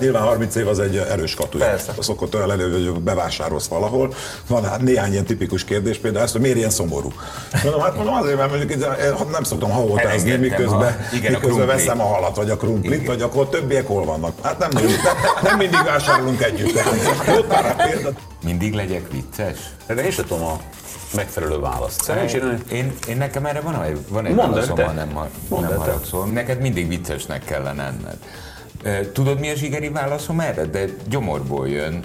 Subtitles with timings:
[0.00, 1.64] Nyilván 30 év az egy erős katuja.
[1.64, 1.92] Persze.
[1.98, 4.14] Szokott olyan lenni, hogy bevásárolsz valahol.
[4.46, 7.12] Van hát néhány ilyen tipikus kérdés, például ezt, hogy miért ilyen szomorú.
[7.62, 11.40] Mondom, hát mondom azért, mert mondjuk ide- nem szoktam Elengedtem miközben, a- igen, a miközben
[11.40, 11.66] krumplit.
[11.66, 14.32] veszem a halat, vagy a krumplit, vagy akkor a többiek hol vannak.
[14.42, 16.72] Hát nem, mindig, nem, nem mindig vásárolunk együtt.
[16.72, 16.92] Tehát,
[17.38, 18.10] ott már a példa.
[18.44, 19.58] Mindig legyek vicces?
[19.86, 20.60] De én sem tudom a
[21.14, 22.02] megfelelő választ.
[22.02, 25.28] Szerencsére Én, én nekem erre van, egy- van egy válaszom, ha nem, ha
[25.60, 26.26] nem haragszol.
[26.26, 28.16] Neked mindig viccesnek kellene enned.
[29.12, 30.64] Tudod, mi a zsigeri válaszom erre?
[30.64, 32.04] De gyomorból jön,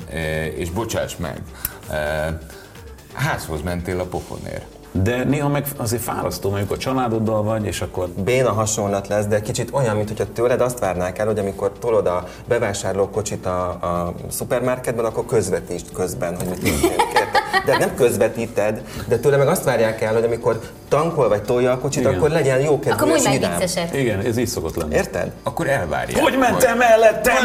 [0.55, 1.41] és bocsáss meg.
[3.13, 4.65] Házhoz mentél a pofonért.
[5.03, 9.41] De néha meg azért fárasztó, amikor a családoddal vagy, és akkor Béna hasonlat lesz, de
[9.41, 15.05] kicsit olyan, mintha tőled azt várnák el, hogy amikor tolod a bevásárlókocsit a, a szupermarketben,
[15.05, 17.03] akkor közvetítsd közben, hogy mit történik.
[17.65, 21.77] De nem közvetíted, de tőle meg azt várják el, hogy amikor tankol vagy tolja a
[21.77, 22.13] kocsit, Igen.
[22.15, 23.93] akkor legyen jó Akkor kedvű mondj és meg vicceset.
[23.95, 24.95] igen, ez így szokott lenni.
[24.95, 25.31] Érted?
[25.43, 26.21] Akkor elvárják.
[26.23, 27.35] Hogy mentem mellettem?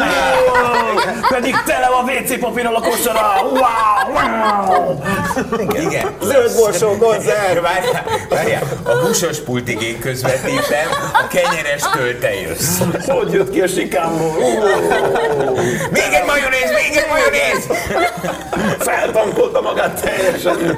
[1.29, 3.21] Pedig tele a WC papírral a kosara!
[3.43, 4.13] Wow!
[4.13, 4.97] wow.
[5.87, 6.07] Igen.
[6.21, 7.40] Zöld borsó konzerv!
[7.41, 12.79] Várjál, várjál, a húsos pultig én közvetítem, a kenyerestől te jössz.
[13.07, 14.37] Hogy jött ki a sikámból?
[15.91, 17.67] Még egy majonéz, még egy majonéz!
[18.79, 20.75] Feltankolta magát teljesen.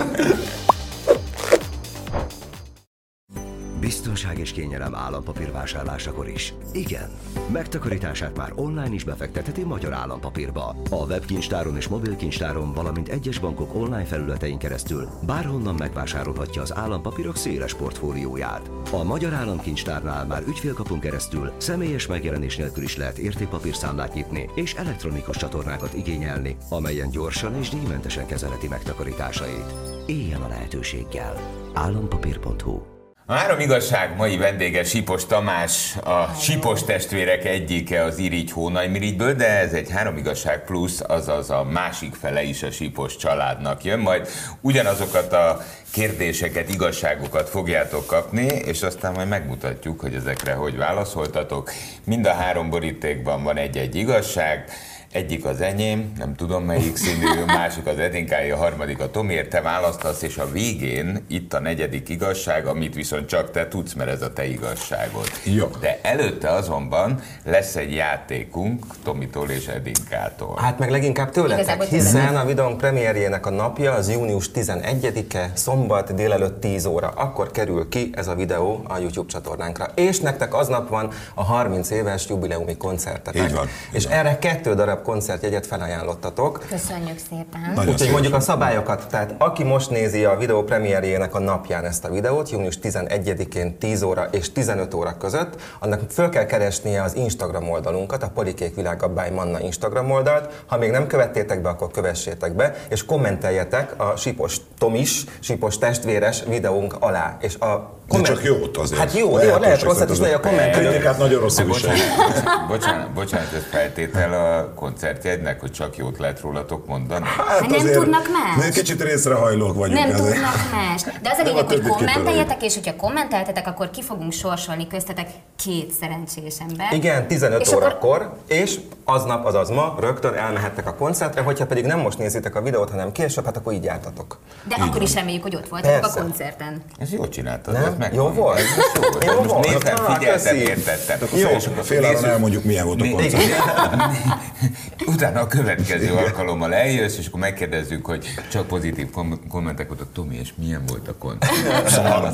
[3.84, 6.54] Biztonság és kényelem állampapír vásárlásakor is.
[6.74, 7.10] Igen,
[7.52, 10.76] megtakarítását már online is befektetheti Magyar Állampapírba.
[10.90, 17.74] A webkincstáron és mobilkincstáron, valamint egyes bankok online felületein keresztül bárhonnan megvásárolhatja az állampapírok széles
[17.74, 18.72] portfólióját.
[18.92, 25.38] A Magyar Államkincstárnál már ügyfélkapun keresztül személyes megjelenés nélkül is lehet értékpapírszámlát nyitni és elektronikus
[25.38, 29.74] csatornákat igényelni, amelyen gyorsan és díjmentesen kezelheti megtakarításait.
[30.06, 31.36] Éljen a lehetőséggel.
[31.74, 32.93] Állampapír.hu
[33.26, 39.48] A három igazság mai vendége Sipos Tamás, a Sipos testvérek egyike az Irigy Hónajmirigyből, de
[39.48, 44.28] ez egy három igazság plusz, azaz a másik fele is a Sipos családnak jön, majd
[44.62, 51.72] ugyanazokat a kérdéseket, igazságokat fogjátok kapni, és aztán majd megmutatjuk, hogy ezekre hogy válaszoltatok.
[52.06, 54.66] Mind a három borítékban van egy-egy igazság,
[55.14, 59.50] egyik az enyém, nem tudom melyik színű, a másik az Edinkáé, a harmadik a Tomiért,
[59.50, 64.10] te választasz, és a végén itt a negyedik igazság, amit viszont csak te tudsz, mert
[64.10, 65.28] ez a te igazságod.
[65.44, 65.68] Jó.
[65.80, 70.58] De előtte azonban lesz egy játékunk Tomitól és Edinkától.
[70.62, 76.60] Hát meg leginkább tőletek, hiszen a videónk premierjének a napja az június 11-e, szombat délelőtt
[76.60, 77.08] 10 óra.
[77.08, 79.88] Akkor kerül ki ez a videó a YouTube csatornánkra.
[79.96, 83.44] És nektek aznap van a 30 éves jubileumi koncertetek.
[83.44, 84.18] Így van, És így van.
[84.18, 86.66] erre kettő darab koncertjegyet felajánlottatok.
[86.70, 87.72] Köszönjük szépen.
[87.76, 92.06] Nagyon Úgyhogy mondjuk a szabályokat, tehát aki most nézi a videó premierjének a napján ezt
[92.06, 97.16] a videót, június 11-én 10 óra és 15 óra között, annak föl kell keresnie az
[97.16, 100.64] Instagram oldalunkat, a Polikék Világa by Manna Instagram oldalt.
[100.66, 106.44] Ha még nem követtétek be, akkor kövessétek be, és kommenteljetek a Sipos Tomis, Sipos testvéres
[106.48, 107.38] videónk alá.
[107.42, 109.00] És a De csak jót azért.
[109.00, 112.04] Hát jó, jó Lehetőség lehet rosszat is, de a kommentelők Kritikát nagyon rosszul viseljük.
[112.16, 117.26] bocsánat, bocsánat, bocsánat, ez feltétel a koncertjegynek, hogy csak jót lehet rólatok mondani.
[117.26, 118.70] Hát nem azért tudnak más?
[118.74, 120.00] Kicsit részrehajlók vagyunk.
[120.00, 120.34] Nem ezért.
[120.34, 121.02] tudnak más.
[121.04, 125.30] De az a Nem, lényeg, hogy kommenteljetek, és hogyha kommenteltetek, akkor ki fogunk sorsolni köztetek
[125.56, 126.88] két szerencsés ember.
[126.94, 131.86] Igen, 15 És akkor- órakor, és aznap, azaz ma rögtön elmehettek a koncertre, hogyha pedig
[131.86, 134.38] nem most nézitek a videót, hanem később, hát akkor így jártatok.
[134.68, 136.20] De akkor is reméljük, hogy ott voltatok Persze.
[136.20, 136.82] a koncerten.
[136.98, 137.96] Ez jól csináltad, Nem?
[138.00, 138.58] meg Jó volt?
[138.58, 138.66] Ez
[138.96, 139.24] jó volt.
[139.26, 139.66] Jó Most volt?
[139.68, 141.18] néztem, Ah, figyeltem, értettem.
[141.36, 143.44] Jó, akkor fél elmondjuk, milyen volt a koncert.
[144.98, 145.14] igen.
[145.14, 150.14] Utána a következő alkalommal eljössz, és akkor megkérdezzük, hogy csak pozitív kom- kommentek voltak.
[150.14, 151.90] Tomi, és milyen volt a koncert?
[151.90, 152.34] Szar.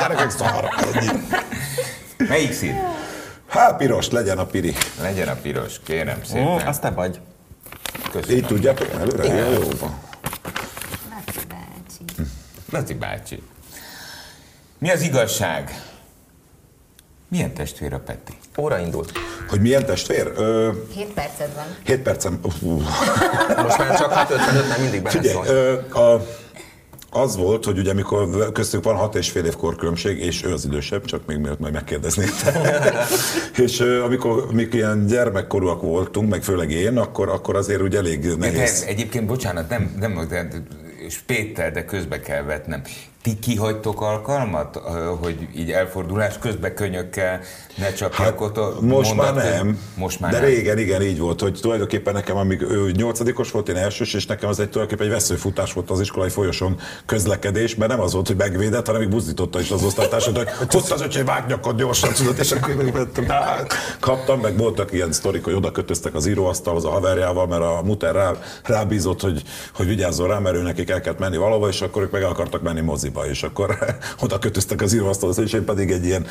[0.00, 0.68] Gyerekek szar.
[2.28, 2.78] Melyik szín?
[3.48, 4.74] Hát piros legyen a piri.
[5.00, 6.66] Legyen a piros, kérem Mm, szépen.
[6.66, 7.20] azt te vagy.
[8.12, 8.36] Köszönöm.
[8.36, 9.24] Így tudjátok előre?
[9.24, 9.94] Ja, jó van.
[11.10, 12.28] Laci bácsi.
[12.70, 13.42] Laci bácsi.
[14.78, 15.82] Mi az igazság?
[17.28, 18.32] Milyen testvér a Peti?
[18.58, 19.12] Óra indult.
[19.48, 20.32] Hogy milyen testvér?
[20.36, 21.64] Ö, Hét perced van.
[21.84, 22.38] 7 percem.
[22.42, 25.46] Most már csak 6.55 nem mindig Figyelj, beleszól.
[25.46, 26.26] ö, a,
[27.10, 30.64] az volt, hogy ugye amikor köztük van hat és fél év korkülönbség, és ő az
[30.64, 32.30] idősebb, csak még mielőtt majd megkérdeznéd.
[33.64, 38.20] és ö, amikor, amikor ilyen gyermekkorúak voltunk, meg főleg én, akkor, akkor azért úgy elég
[38.20, 38.84] De nehéz.
[38.86, 40.48] egyébként, bocsánat, nem, nem de,
[41.06, 42.82] és Péter, de közbe kell vetnem.
[43.24, 44.80] Ti kihagytok alkalmat,
[45.20, 47.40] hogy így elfordulás közben könyökkel
[47.76, 48.38] ne a Hát,
[48.80, 49.78] Most már mondat- nem.
[49.96, 50.46] Most már De nem.
[50.48, 54.48] régen, igen, így volt, hogy tulajdonképpen nekem, amíg ő nyolcadikos volt, én elsős, és nekem
[54.48, 58.36] az egy tulajdonképpen egy veszőfutás volt az iskolai folyosón közlekedés, mert nem az volt, hogy
[58.36, 62.38] megvédett, hanem még buzdította is az osztálytársat, hogy hozd az öcsém, vágj nyakad gyorsan, tudod,
[62.38, 63.26] és akkor mentem,
[64.00, 68.14] kaptam, meg voltak ilyen sztorik, hogy oda kötöztek az íróasztalhoz a haverjával, mert a muter
[68.14, 68.32] rá,
[68.64, 69.42] rábízott, hogy,
[69.74, 72.30] hogy vigyázzon rá, mert ő nekik el kellett menni valahova, és akkor ők meg el
[72.30, 72.80] akartak menni
[73.14, 73.78] moziba, és akkor
[74.24, 76.26] oda kötöztek az íróasztalhoz, és én pedig egy ilyen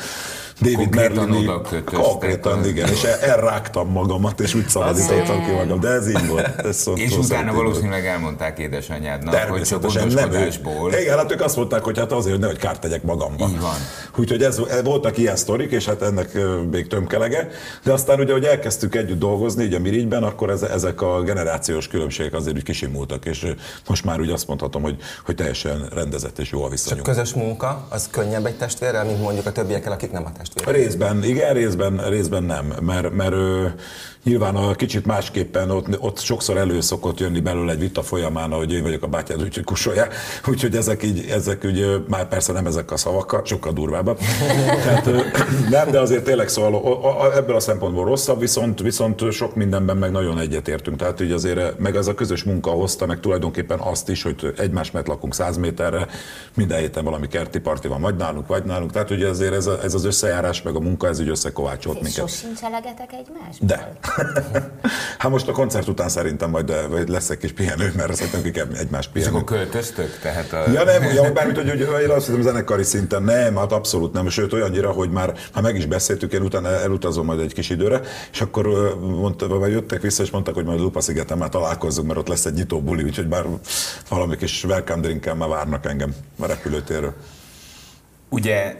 [0.60, 1.50] David Merlini,
[1.84, 6.60] konkrétan, igen, és el- elrágtam magamat, és úgy szabadítottam ki magam, de ez így volt.
[6.64, 10.92] Ez szó, És utána valószínűleg elmondták édesanyádnak, hogy csak gondoskodásból.
[10.92, 13.50] Igen, hát ők azt mondták, hogy hát azért, hogy nehogy kárt tegyek magamban.
[13.50, 13.74] Így van.
[14.16, 16.38] Úgyhogy ez, ez, voltak ilyen sztorik, és hát ennek
[16.70, 17.48] még tömkelege.
[17.82, 21.88] De aztán ugye, hogy elkezdtük együtt dolgozni, így a Mirigyben, akkor ez, ezek a generációs
[21.88, 23.46] különbségek azért úgy kisimultak, és
[23.88, 27.06] most már úgy azt mondhatom, hogy, hogy teljesen rendezett és jó a Viszonyunk.
[27.06, 30.74] közös munka, az könnyebb egy testvérrel, mint mondjuk a többiekkel, akik nem a testvérek.
[30.74, 33.34] Részben, igen, részben, részben nem, mert, mert
[34.24, 38.72] nyilván a kicsit másképpen ott, ott sokszor elő szokott jönni belőle egy vita folyamán, hogy
[38.72, 40.14] én vagyok a bátyád, úgyhogy kusolják.
[40.50, 44.18] Úgyhogy ezek így, ezek úgy, már persze nem ezek a szavakkal, sokkal durvábbak.
[44.84, 45.10] Tehát,
[45.70, 50.38] nem, de azért tényleg szóval ebből a szempontból rosszabb, viszont, viszont sok mindenben meg nagyon
[50.38, 50.96] egyetértünk.
[50.96, 54.90] Tehát így azért meg ez a közös munka hozta meg tulajdonképpen azt is, hogy egymás
[54.90, 56.06] mellett lakunk 100 méterre,
[56.54, 58.92] minden héten valami kerti parti van, vagy nálunk, vagy nálunk.
[58.92, 62.02] Tehát ugye azért ez, a, ez az összejárás, meg a munka, ez így összekovácsolt És
[62.02, 62.28] minket.
[62.28, 63.56] sosincs elegetek egymás?
[63.60, 63.92] De.
[65.18, 68.66] hát most a koncert után szerintem majd eh, vagy lesz egy kis pihenő, mert kell
[68.78, 69.64] egymást És akkor pihenni.
[69.64, 70.18] költöztök?
[70.18, 70.70] Tehát a...
[70.70, 74.28] Ja nem, ja, bármit, hogy, hogy, hogy azt hiszem zenekari szinten nem, hát abszolút nem,
[74.28, 78.00] sőt olyannyira, hogy már, már meg is beszéltük, én utána elutazom majd egy kis időre,
[78.32, 82.18] és akkor mondta, vagy jöttek vissza, és mondtak, hogy majd Lupa szigeten már találkozzunk, mert
[82.18, 83.44] ott lesz egy nyitó buli, úgyhogy már
[84.08, 87.14] valami kis welcome drinkkel már várnak engem a repülőtérről.
[88.28, 88.76] Ugye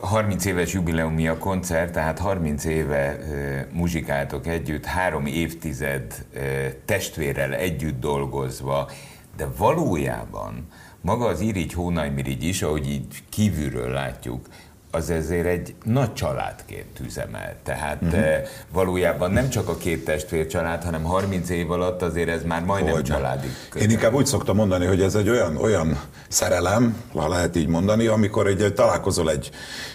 [0.00, 6.42] 30 éves jubileumi a koncert, tehát 30 éve uh, muzsikáltok együtt, három évtized uh,
[6.84, 8.90] testvérrel együtt dolgozva,
[9.36, 10.68] de valójában
[11.00, 14.46] maga az Irigy Hónajmirigy is, ahogy így kívülről látjuk,
[14.94, 17.54] az ezért egy nagy családként üzemel.
[17.62, 18.24] Tehát uh-huh.
[18.72, 22.92] valójában nem csak a két testvér család, hanem 30 év alatt azért ez már majdnem
[22.94, 23.14] Hogyne.
[23.14, 23.46] családi.
[23.80, 28.06] Én inkább úgy szoktam mondani, hogy ez egy olyan, olyan szerelem, ha lehet így mondani,
[28.06, 29.50] amikor egy, találkozol egy,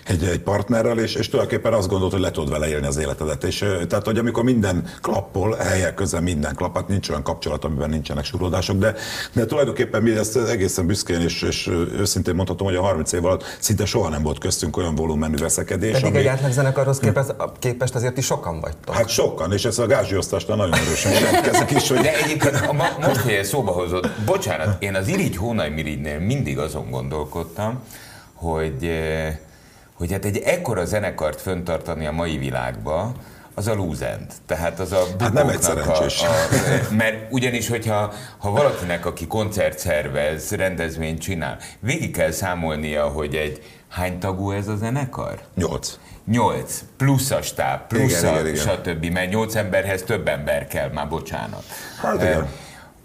[0.05, 3.43] egy, egy partnerrel, és, és tulajdonképpen azt gondolod, hogy le tudod vele élni az életedet.
[3.43, 7.65] És, ö, tehát, hogy amikor minden klappol, helyek köze minden klapp, hát nincs olyan kapcsolat,
[7.65, 8.95] amiben nincsenek surodások, de,
[9.33, 11.67] de tulajdonképpen mi ezt egészen büszkén és, és
[11.97, 15.91] őszintén mondhatom, hogy a 30 év alatt szinte soha nem volt köztünk olyan volumenű veszekedés.
[15.91, 18.95] Pedig ami- egy átlagzenekarhoz képest, képest azért is sokan vagytok.
[18.95, 22.85] Hát sokan, és ez a gázsiosztásnál nagyon erősen jelentkezik is, hogy De egyébként a ma,
[23.07, 27.79] most, hogy szóba hozott, bocsánat, én az Irigy Hónaj Mirigynél mindig azon gondolkodtam,
[28.33, 29.37] hogy, eh,
[29.93, 33.11] hogy hát egy ekkora zenekart föntartani a mai világba,
[33.55, 34.33] az a lúzent.
[34.45, 36.21] Tehát az a Hát nem egy bukóknak a, szerencsés.
[36.21, 43.35] a, Mert ugyanis, hogyha ha valakinek, aki koncert szervez, rendezvényt csinál, végig kell számolnia, hogy
[43.35, 45.39] egy hány tagú ez a zenekar?
[45.55, 45.97] nyolc.
[46.31, 48.55] 8, plusz a stáb, plusz Igen, a igen, igen.
[48.55, 49.05] stb.
[49.05, 51.63] Mert 8 emberhez több ember kell, már bocsánat.
[52.01, 52.47] Hát igen.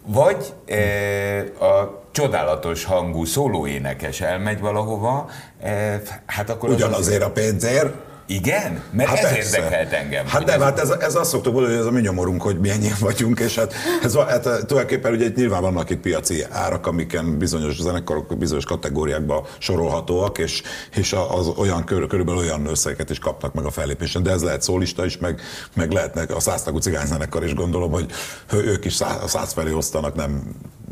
[0.06, 5.28] Vagy eh, a csodálatos hangú szólóénekes elmegy valahova,
[5.60, 7.94] eh, hát akkor az Ugyanazért a pénzért,
[8.26, 8.82] Igen?
[8.90, 9.56] Mert Hát ez persze.
[9.56, 10.26] érdekelt engem.
[10.26, 12.58] Hát nem, ez- hát ez, ez azt szoktuk mondani, hogy ez a mi nyomorunk, hogy
[12.58, 16.86] mi ennyien vagyunk, és hát, ez, hát tulajdonképpen ugye itt nyilván vannak itt piaci árak,
[16.86, 20.62] amiken bizonyos zenekarok bizonyos kategóriákba sorolhatóak, és,
[20.94, 24.62] és az olyan kör, körülbelül olyan összegeket is kapnak meg a fellépésen, de ez lehet
[24.62, 25.40] szólista is, meg,
[25.74, 28.06] meg lehetnek a száztagú cigányzenekar is, gondolom, hogy
[28.52, 30.42] ők is száz, száz felé osztanak, nem,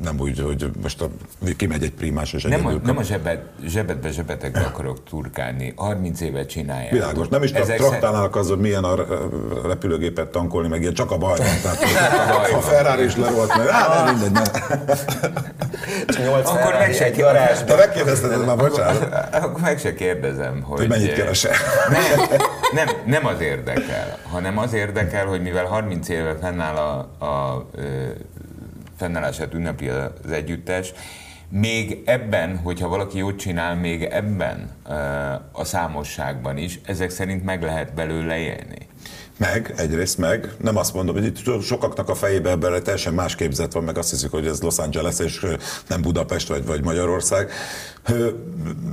[0.03, 1.09] nem úgy, hogy most a,
[1.57, 5.73] kimegy egy primás, és nem, a, nem a zsebet, zsebetbe zsebetekbe akarok turkálni.
[5.77, 6.91] 30 évet csinálják.
[6.91, 7.29] Világos.
[7.29, 9.27] Nem is tra- Ezek traktálnának az, hogy milyen a ö,
[9.67, 11.39] repülőgépet tankolni, meg ilyen csak a baj.
[11.63, 11.83] Tehát,
[12.29, 12.61] a baj a van.
[12.61, 13.67] Ferrari is lerolt meg.
[13.69, 14.45] Á, nem, mindegy, nem.
[16.45, 17.59] Akkor meg se garázs.
[17.67, 20.79] Te megkérdezted már, bocsánat, Akkor meg se kérdezem, hogy...
[20.79, 21.53] hogy mennyit keresel.
[21.91, 22.27] Nem,
[22.73, 27.67] nem, nem az érdekel, hanem az érdekel, hogy mivel 30 éve fennáll a, a
[29.03, 30.93] ö, fennállását ünnepli az együttes,
[31.49, 34.71] még ebben, hogyha valaki jót csinál, még ebben
[35.53, 38.87] a számosságban is, ezek szerint meg lehet belőle élni.
[39.37, 43.73] Meg, egyrészt meg, nem azt mondom, hogy itt sokaknak a fejébe ebben teljesen más képzet
[43.73, 45.47] van, meg azt hiszik, hogy ez Los Angeles és
[45.87, 47.51] nem Budapest vagy, vagy Magyarország.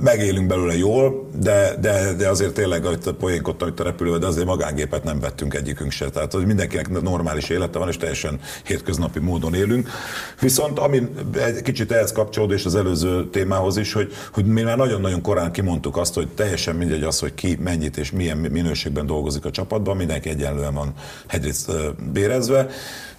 [0.02, 4.46] Megélünk belőle jól, de, de, de azért tényleg hogy poénkodtam itt a repülővel, de azért
[4.46, 6.10] magángépet nem vettünk egyikünk se.
[6.10, 9.88] Tehát hogy mindenkinek normális élete van, és teljesen hétköznapi módon élünk.
[10.40, 14.76] Viszont ami egy kicsit ehhez kapcsolódó, és az előző témához is, hogy, hogy mi már
[14.76, 19.44] nagyon-nagyon korán kimondtuk azt, hogy teljesen mindegy az, hogy ki mennyit és milyen minőségben dolgozik
[19.44, 20.92] a csapatban, mindenki egyenlően van
[21.26, 21.72] egyrészt
[22.12, 22.68] bérezve.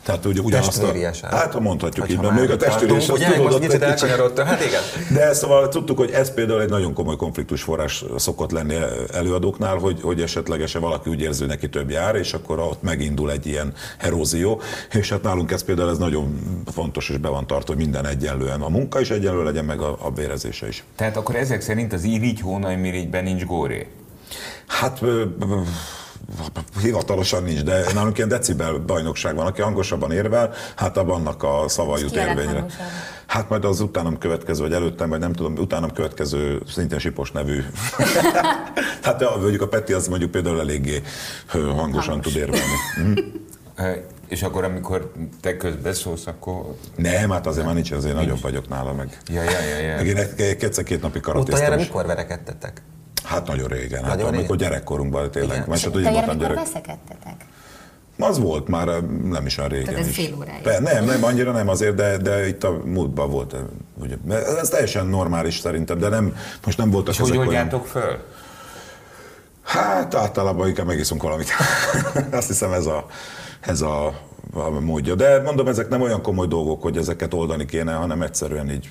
[0.03, 3.35] Tehát ugye ugyanazt a, hát mondhatjuk így, Hogyha mert már még a testőrés az most
[3.35, 4.47] tudod, kicsit egy elkanyarodtunk.
[4.47, 4.81] Hát igen.
[5.13, 8.75] de szóval tudtuk, hogy ez például egy nagyon komoly konfliktus forrás szokott lenni
[9.13, 13.31] előadóknál, hogy, hogy esetlegesen valaki úgy érzi, hogy neki több jár, és akkor ott megindul
[13.31, 14.61] egy ilyen erózió.
[14.91, 16.39] És hát nálunk ez például ez nagyon
[16.73, 18.61] fontos, és be van tartva, hogy minden egyenlően.
[18.61, 20.83] A munka is egyenlő legyen, meg a, a bérezése is.
[20.95, 23.87] Tehát akkor ezek szerint az irigy hónai mirigyben nincs góré.
[24.67, 25.01] Hát
[26.81, 31.63] hivatalosan nincs, de nálunk ilyen decibel bajnokság van, aki hangosabban érvel, hát abban annak a
[31.67, 32.65] szava jut érvényre.
[33.25, 37.63] Hát majd az utánam következő, vagy előttem, vagy nem tudom, utánam következő szintén Sipos nevű.
[39.03, 41.01] hát a, mondjuk a Peti az mondjuk például eléggé
[41.51, 42.33] hangosan Hangos.
[42.33, 43.23] tud érvelni.
[43.75, 43.91] Ö,
[44.27, 45.11] És akkor, amikor
[45.41, 46.75] te közbeszólsz, akkor...
[46.95, 49.17] Nem, hát azért már nincs, azért nagyobb vagyok nála, meg.
[49.27, 49.95] Ja, ja, ja, ja.
[49.95, 51.79] Meg én egy- egy- egyszer-két napig Utoljára karatéztem.
[51.79, 51.85] is.
[51.85, 52.81] mikor verekedtetek?
[53.23, 54.57] Hát nagyon régen, hát Nagyon amikor régen?
[54.57, 55.55] gyerekkorunkban tényleg.
[55.55, 55.67] Igen.
[55.67, 56.55] Majd hát, hogy Te voltam gyerek.
[56.55, 57.35] veszekedtetek?
[58.19, 60.15] Az volt már eh, nem is olyan régen Tehát ez is.
[60.15, 60.61] fél óráig.
[60.61, 63.53] Pe- Nem, nem, annyira nem azért, de, de itt a múltban volt.
[63.53, 63.59] eh,
[64.01, 64.15] Ugye,
[64.59, 66.35] ez teljesen normális szerintem, de nem,
[66.65, 67.53] most nem voltak És hogy ezek olyan...
[67.53, 68.17] oldjátok föl?
[69.63, 71.47] Hát általában inkább megiszunk valamit.
[72.31, 73.05] Azt hiszem ez a,
[73.61, 74.05] ez a,
[74.53, 75.15] a módja.
[75.15, 78.89] De mondom, ezek nem olyan komoly dolgok, hogy ezeket oldani kéne, hanem egyszerűen így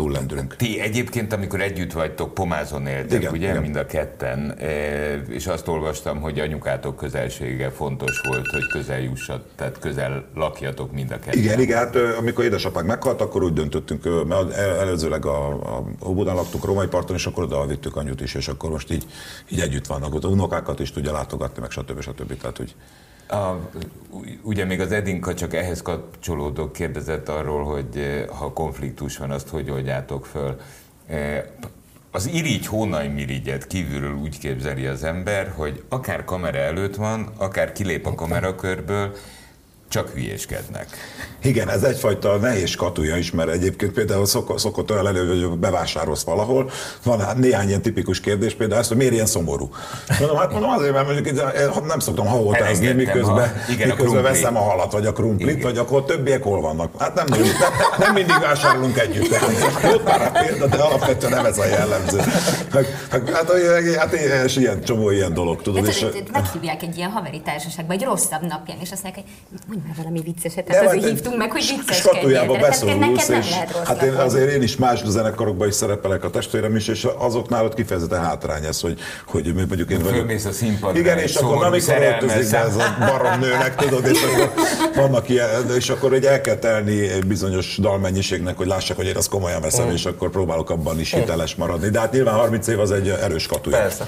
[0.00, 0.56] túllendülünk.
[0.56, 3.62] Ti egyébként, amikor együtt vagytok, pomázon éltek, Igen, ugye, igen.
[3.62, 9.46] mind a ketten, eh, és azt olvastam, hogy anyukátok közelsége fontos volt, hogy közel jussat,
[9.56, 11.38] tehát közel lakjatok mind a ketten.
[11.38, 16.34] Igen, igen, hát amikor édesapák meghalt, akkor úgy döntöttünk, mert el- előzőleg a, a Óbudán
[16.34, 19.06] laktunk, Római parton, és akkor oda vittük anyut is, és akkor most így,
[19.48, 20.14] így együtt vannak.
[20.14, 22.00] Ott unokákat is tudja látogatni, meg stb.
[22.00, 22.40] stb.
[22.40, 22.74] Tehát, hogy
[23.30, 23.58] A,
[24.42, 29.48] ugye még az Edinka csak ehhez kapcsolódó kérdezett arról, hogy eh, ha konfliktus van, azt
[29.48, 30.60] hogy oldjátok föl.
[31.06, 31.42] Eh,
[32.12, 37.72] Az irigy hónai mirigyet kívülről úgy képzeli az ember, hogy akár kamera előtt van, akár
[37.72, 39.12] kilép a kamerakörből,
[39.90, 40.86] csak hülyéskednek.
[41.42, 46.22] Igen, ez egyfajta nehéz katúja is, mert egyébként például szok, szokott olyan elő, hogy bevásárolsz
[46.22, 46.70] valahol,
[47.02, 49.68] van hát néhány ilyen tipikus kérdés, például ezt, hogy miért ilyen szomorú.
[50.18, 53.94] Mondom, hát mondom azért, mert mondjuk itt, eh, nem szoktam Elengedtem miközben, a- igen, a
[53.94, 54.22] miközben krumplit.
[54.22, 55.60] veszem a halat, vagy a krumplit, Igen.
[55.60, 56.92] vagy akkor a többiek hol vannak.
[56.98, 57.40] Hát nem, nem,
[57.98, 59.32] nem mindig vásárolunk együtt.
[59.94, 62.20] Ott már a példa, de alapvetően nem ez a jellemző.
[62.72, 64.12] Meg, hát, hát
[64.44, 65.82] és ilyen csomó ilyen dolog, tudod.
[65.82, 69.24] De És, meghívják egy ilyen haveri társaságba, egy rosszabb napján, és azt mondják,
[69.68, 70.64] hogy mondj már valami vicceset.
[70.64, 72.58] De Tehát hát azért egy hívtunk meg, hogy sk- vicceskedjél.
[72.60, 73.46] beszorulsz, és
[73.84, 77.74] hát én, azért én is más zenekarokban is szerepelek a testvérem is, és azoknál ott
[77.74, 80.14] kifejezetten hátrány ez, hogy, hogy mondjuk én vagyok.
[80.14, 83.40] Fölmész a színpadra, Igen, egy és akkor nem amikor szerelmes öltözik be ez a barom
[83.40, 84.52] nőnek, tudod, és akkor
[84.94, 89.16] vannak ilyen, és akkor hogy el kell telni egy bizonyos dalmennyiségnek, hogy lássák, hogy én
[89.16, 89.92] azt komolyan veszem, Mm.
[89.92, 91.88] és akkor próbálok abban is hiteles maradni.
[91.88, 93.76] De hát nyilván 30 év az egy erős katuja.
[93.76, 94.06] Persze.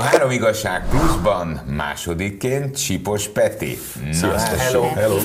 [0.00, 3.78] A három igazság pluszban másodikként Sipos Peti.
[4.22, 4.82] Hát, Hello.
[4.82, 5.16] Hello.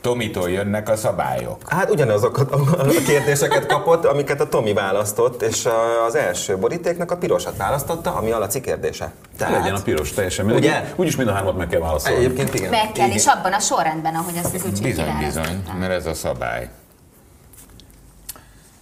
[0.00, 1.62] Tomitól jönnek a szabályok.
[1.66, 5.68] Hát ugyanazokat a kérdéseket kapott, amiket a Tomi választott, és
[6.06, 9.12] az első borítéknak a pirosat választotta, ami a Laci kérdése.
[9.36, 10.64] Tehát, legyen a piros teljesen mindegy.
[10.64, 10.92] Ugye?
[10.96, 12.24] Úgyis mind a hármat meg kell válaszolni.
[12.24, 12.70] Egyébként igen.
[12.70, 16.14] Meg kell, és abban a sorrendben, ahogy azt az Ucsi Bizony, bizony, mert ez a
[16.14, 16.68] szabály.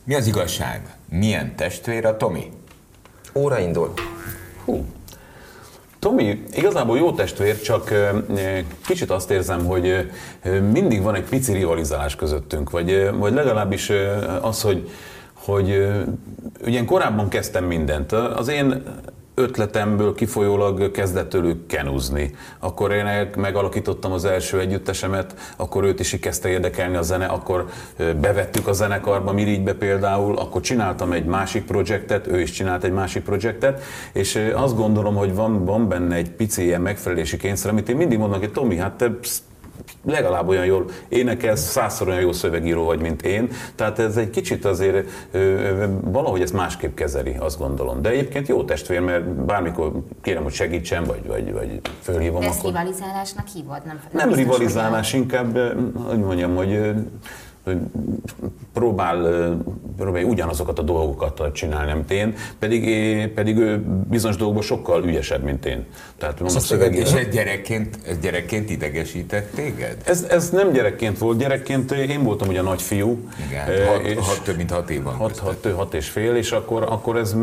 [0.05, 0.81] Mi az igazság?
[1.09, 2.51] Milyen testvér a Tomi?
[3.35, 3.93] Óra indul.
[4.65, 4.87] Hú.
[6.09, 7.93] Tomi igazából jó testvér, csak
[8.87, 10.11] kicsit azt érzem, hogy
[10.73, 13.93] mindig van egy pici rivalizálás közöttünk, vagy, vagy legalábbis
[14.41, 14.91] az, hogy,
[15.35, 15.89] hogy
[16.67, 18.13] ugye én korábban kezdtem mindent.
[18.13, 18.83] Az én
[19.39, 22.35] ötletemből kifolyólag kezdett tőlük kenuzni.
[22.59, 28.67] Akkor én megalakítottam az első együttesemet, akkor őt is kezdte érdekelni a zene, akkor bevettük
[28.67, 33.83] a zenekarba, Mirigybe például, akkor csináltam egy másik projektet, ő is csinált egy másik projektet,
[34.13, 38.19] és azt gondolom, hogy van, van benne egy pici ilyen megfelelési kényszer, amit én mindig
[38.19, 39.19] mondok, hogy Tomi, hát te
[40.05, 43.51] legalább olyan jól énekelsz, százszor olyan jó szövegíró vagy, mint én.
[43.75, 45.09] Tehát ez egy kicsit azért
[46.01, 48.03] valahogy ezt másképp kezeli, azt gondolom.
[48.03, 49.93] De egyébként jó testvér, mert bármikor
[50.23, 52.71] kérem, hogy segítsen, vagy, vagy, vagy fölhívom, De ezt akkor...
[52.71, 53.83] rivalizálásnak hívod?
[53.85, 55.59] Nem, Nem hogy rivalizálás, inkább,
[56.07, 56.95] hogy mondjam, hogy
[57.69, 57.79] hogy
[58.73, 59.53] próbál, ö,
[59.97, 65.67] próbálja ugyanazokat a dolgokat csinálni, mint én, pedig, pedig ő bizonyos dolgokban sokkal ügyesebb, mint
[65.67, 65.85] én.
[66.19, 69.97] Tehát mondom, szövegi, És ez gyerekként, ez gyerekként idegesített téged?
[70.05, 73.19] ez, ez nem gyerekként volt, gyerekként én voltam ugye a nagyfiú.
[73.49, 76.53] Igen, hat, és- hat, több mint hat év van hat, hat, hat és fél, és
[76.53, 77.37] akkor, akkor ez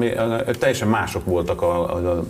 [0.60, 2.24] teljesen mások voltak a, a, a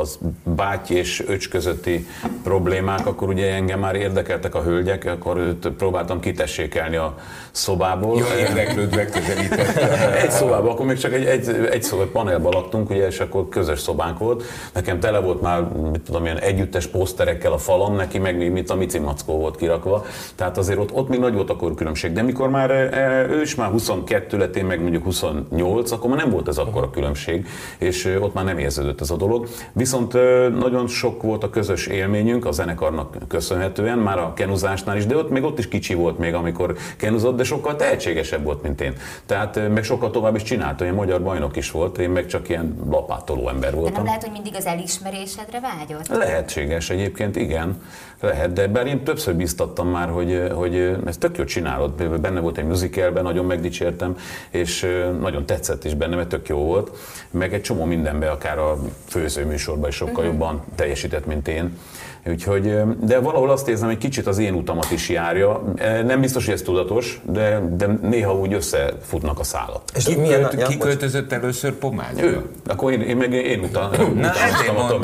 [0.00, 2.06] az báty és öcs közötti
[2.42, 7.18] problémák, akkor ugye engem már érdekeltek a hölgyek, akkor őt próbáltam kitessékelni a
[7.52, 8.18] szobából.
[8.18, 9.76] Jó, érdeklődve közelített.
[10.22, 13.48] Egy szobában, akkor még csak egy, egy, egy szoba, egy panelban laktunk, ugye, és akkor
[13.48, 14.42] közös szobánk volt.
[14.74, 18.70] Nekem tele volt már, mit tudom, ilyen együttes poszterekkel a falon, neki meg még mit
[18.70, 20.04] a Mici Mackó volt kirakva.
[20.34, 22.12] Tehát azért ott, ott még nagy volt a korkülönbség.
[22.12, 26.18] De mikor már e, ő is már 22 lett, én meg mondjuk 28, akkor már
[26.18, 27.46] nem volt ez akkora különbség,
[27.78, 29.48] és ott már nem érződött ez a dolog.
[29.72, 30.12] Viszont
[30.58, 35.30] nagyon sok volt a közös élményünk a zenekarnak köszönhetően, már a kenuzásnál is, de ott
[35.30, 38.94] még ott is kicsi volt még, amikor kenuzott, de sokkal tehetségesebb volt, mint én.
[39.26, 42.76] Tehát meg sokkal tovább is csinálta, én magyar bajnok is volt, én meg csak ilyen
[42.90, 43.94] lapátoló ember De voltam.
[43.94, 46.08] nem lehet, hogy mindig az elismerésedre vágyott?
[46.08, 47.82] Lehetséges egyébként, igen.
[48.20, 52.20] Lehet, de bár én többször biztattam már, hogy, hogy ezt tök jól csinálod.
[52.20, 54.16] Benne volt egy musicalben, nagyon megdicsértem,
[54.50, 54.86] és
[55.20, 56.90] nagyon tetszett is benne, mert tök jó volt.
[57.30, 61.78] Meg egy csomó mindenbe, akár a főzőműsorban is sokkal jobban teljesített, mint én.
[62.26, 65.62] Úgyhogy, de valahol azt érzem, hogy kicsit az én utamat is járja.
[66.06, 69.82] Nem biztos, hogy ez tudatos, de, de néha úgy összefutnak a szálak.
[69.94, 72.26] És Ki, milyen, költ, ja, ki költözött először pomádra?
[72.26, 74.78] Ő, akkor én, én meg én utal, Na, ezért Tomi.
[74.78, 75.00] mondom.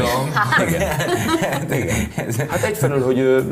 [0.69, 0.83] Igen.
[1.81, 1.97] Igen.
[2.51, 3.45] Hát egyfelől, hogy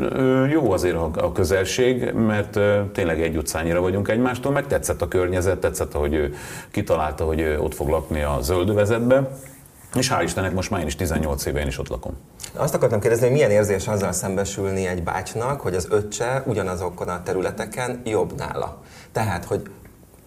[0.51, 2.59] jó azért a, közelség, mert
[2.93, 6.33] tényleg egy utcányira vagyunk egymástól, meg tetszett a környezet, tetszett, hogy ő
[6.71, 9.29] kitalálta, hogy ő ott fog lakni a zöldövezetbe,
[9.95, 12.13] és hál' Istennek most már én is 18 éve én is ott lakom.
[12.53, 17.23] Azt akartam kérdezni, hogy milyen érzés azzal szembesülni egy bácsnak, hogy az öccse ugyanazokon a
[17.23, 18.81] területeken jobb nála.
[19.11, 19.61] Tehát, hogy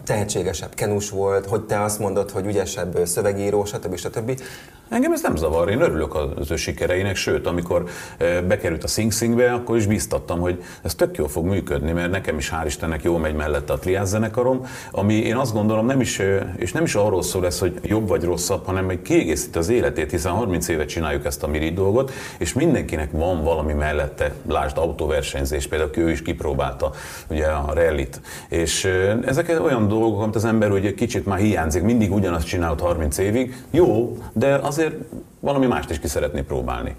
[0.04, 3.96] tehetségesebb kenus volt, hogy te azt mondod, hogy ügyesebb szövegíró, stb.
[3.96, 4.40] stb.
[4.88, 7.84] Engem ez nem zavar, én örülök az ő sikereinek, sőt, amikor
[8.18, 12.10] eh, bekerült a Sing Singbe, akkor is biztattam, hogy ez tök jól fog működni, mert
[12.10, 16.00] nekem is hál' Istennek jól megy mellette a triáz zenekarom, ami én azt gondolom nem
[16.00, 19.56] is, eh, és nem is arról szól ez, hogy jobb vagy rosszabb, hanem hogy kiegészít
[19.56, 24.32] az életét, hiszen 30 éve csináljuk ezt a miri dolgot, és mindenkinek van valami mellette,
[24.46, 26.90] lásd autóversenyzés, például ő is kipróbálta
[27.30, 28.20] ugye a rallit.
[28.48, 32.80] És eh, ezek olyan dolgok, amit az ember ugye kicsit már hiányzik, mindig ugyanazt csinálod
[32.80, 35.04] 30 évig, jó, de azért
[35.40, 36.96] valami mást is ki szeretné próbálni.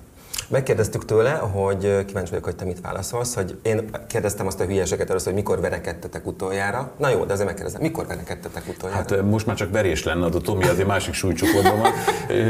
[0.49, 5.09] Megkérdeztük tőle, hogy kíváncsi vagyok, hogy te mit válaszolsz, hogy én kérdeztem azt a hülyeséget
[5.09, 6.91] először, hogy mikor verekedtetek utoljára.
[6.97, 9.01] Na jó, de azért megkérdezem, mikor verekedtetek utoljára?
[9.01, 11.91] Hát most már csak verés lenne, a Tomi azért másik súlycsoportban van,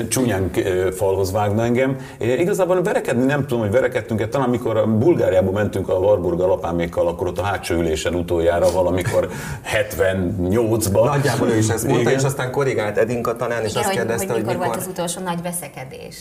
[0.08, 0.52] csúnyán
[0.92, 1.98] falhoz vágna engem.
[2.20, 7.28] Igazából verekedni nem tudom, hogy verekedtünk-e, talán mikor a Bulgáriába mentünk a Warburg alapámékkal, akkor
[7.28, 9.30] ott a hátsó ülésen utoljára valamikor
[9.78, 11.06] 78-ban.
[11.06, 12.20] Nagyjából ő is ezt mondta, Igen.
[12.20, 14.84] és aztán korrigált Edinka tanán, és Igen, azt kérdezte, hogy hogy, mikor volt mikor...
[14.84, 16.16] az utolsó nagy veszekedés.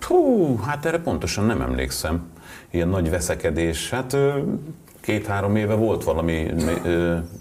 [0.00, 2.30] Hú, hát erre pontosan nem emlékszem.
[2.70, 3.90] Ilyen nagy veszekedés.
[3.90, 4.16] Hát
[5.00, 6.50] két-három éve volt valami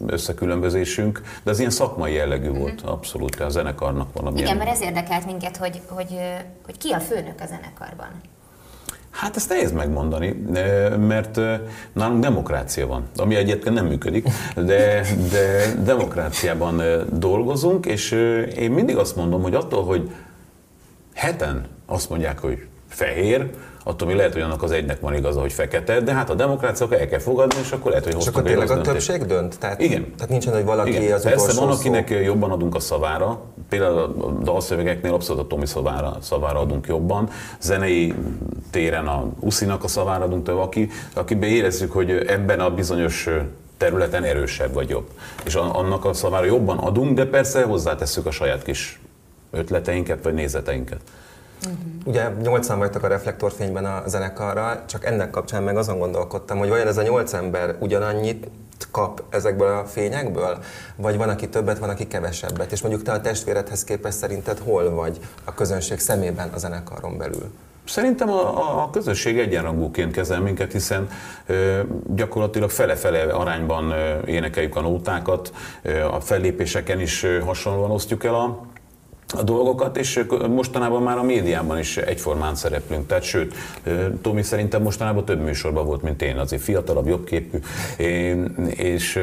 [0.08, 4.40] összekülönbözésünk, de az ilyen szakmai jellegű volt, abszolút, a zenekarnak valami.
[4.40, 6.20] Igen, mert ez érdekelt minket, hogy, hogy,
[6.66, 8.10] hogy ki a főnök a zenekarban.
[9.10, 10.32] Hát ezt nehéz megmondani,
[10.98, 11.40] mert
[11.94, 18.12] nálunk demokrácia van, ami egyébként nem működik, de, de demokráciában dolgozunk, és
[18.58, 20.12] én mindig azt mondom, hogy attól, hogy
[21.14, 23.50] heten azt mondják, hogy fehér,
[23.84, 26.86] attól még lehet, hogy annak az egynek van igaza, hogy fekete, de hát a demokrácia
[26.86, 29.08] akkor el kell fogadni, és akkor lehet, hogy És hoztak akkor egy tényleg a döntést.
[29.08, 29.60] többség dönt?
[29.60, 30.04] Tehát, Igen.
[30.16, 31.14] Tehát nincsen, hogy valaki Igen.
[31.14, 31.80] az Persze van, szó.
[31.80, 37.30] akinek jobban adunk a szavára, például a dalszövegeknél abszolút a Tomi szavára, szavára adunk jobban,
[37.60, 38.14] zenei
[38.72, 43.30] téren a Uszinak a szavára adunk több, aki, akiben érezzük, hogy ebben a bizonyos
[43.78, 45.08] területen erősebb vagy jobb.
[45.46, 49.00] És annak a szavára jobban adunk, de persze hozzátesszük a saját kis
[49.52, 51.00] ötleteinket vagy nézeteinket.
[52.06, 56.88] Ugye 80 vagytok a reflektorfényben a zenekarral, csak ennek kapcsán meg azon gondolkodtam, hogy vajon
[56.88, 58.48] ez a 8 ember ugyanannyit
[58.92, 60.58] kap ezekből a fényekből,
[60.96, 64.90] vagy van, aki többet, van, aki kevesebbet, és mondjuk te a testvéredhez képest szerinted hol
[64.90, 67.52] vagy a közönség szemében a zenekaron belül?
[67.86, 71.08] Szerintem a, a, a közösség egyenrangúként kezel minket, hiszen
[71.46, 71.80] ö,
[72.16, 78.36] gyakorlatilag fele-fele arányban ö, énekeljük a nótákat, ö, a fellépéseken is ö, hasonlóan osztjuk el
[78.36, 78.66] a,
[79.36, 83.08] a dolgokat, és mostanában már a médiában is egyformán szereplünk.
[83.08, 83.54] Tehát sőt,
[84.22, 87.58] Tomi szerintem mostanában több műsorban volt, mint én, azért fiatalabb, jobbképű,
[87.98, 89.20] én- és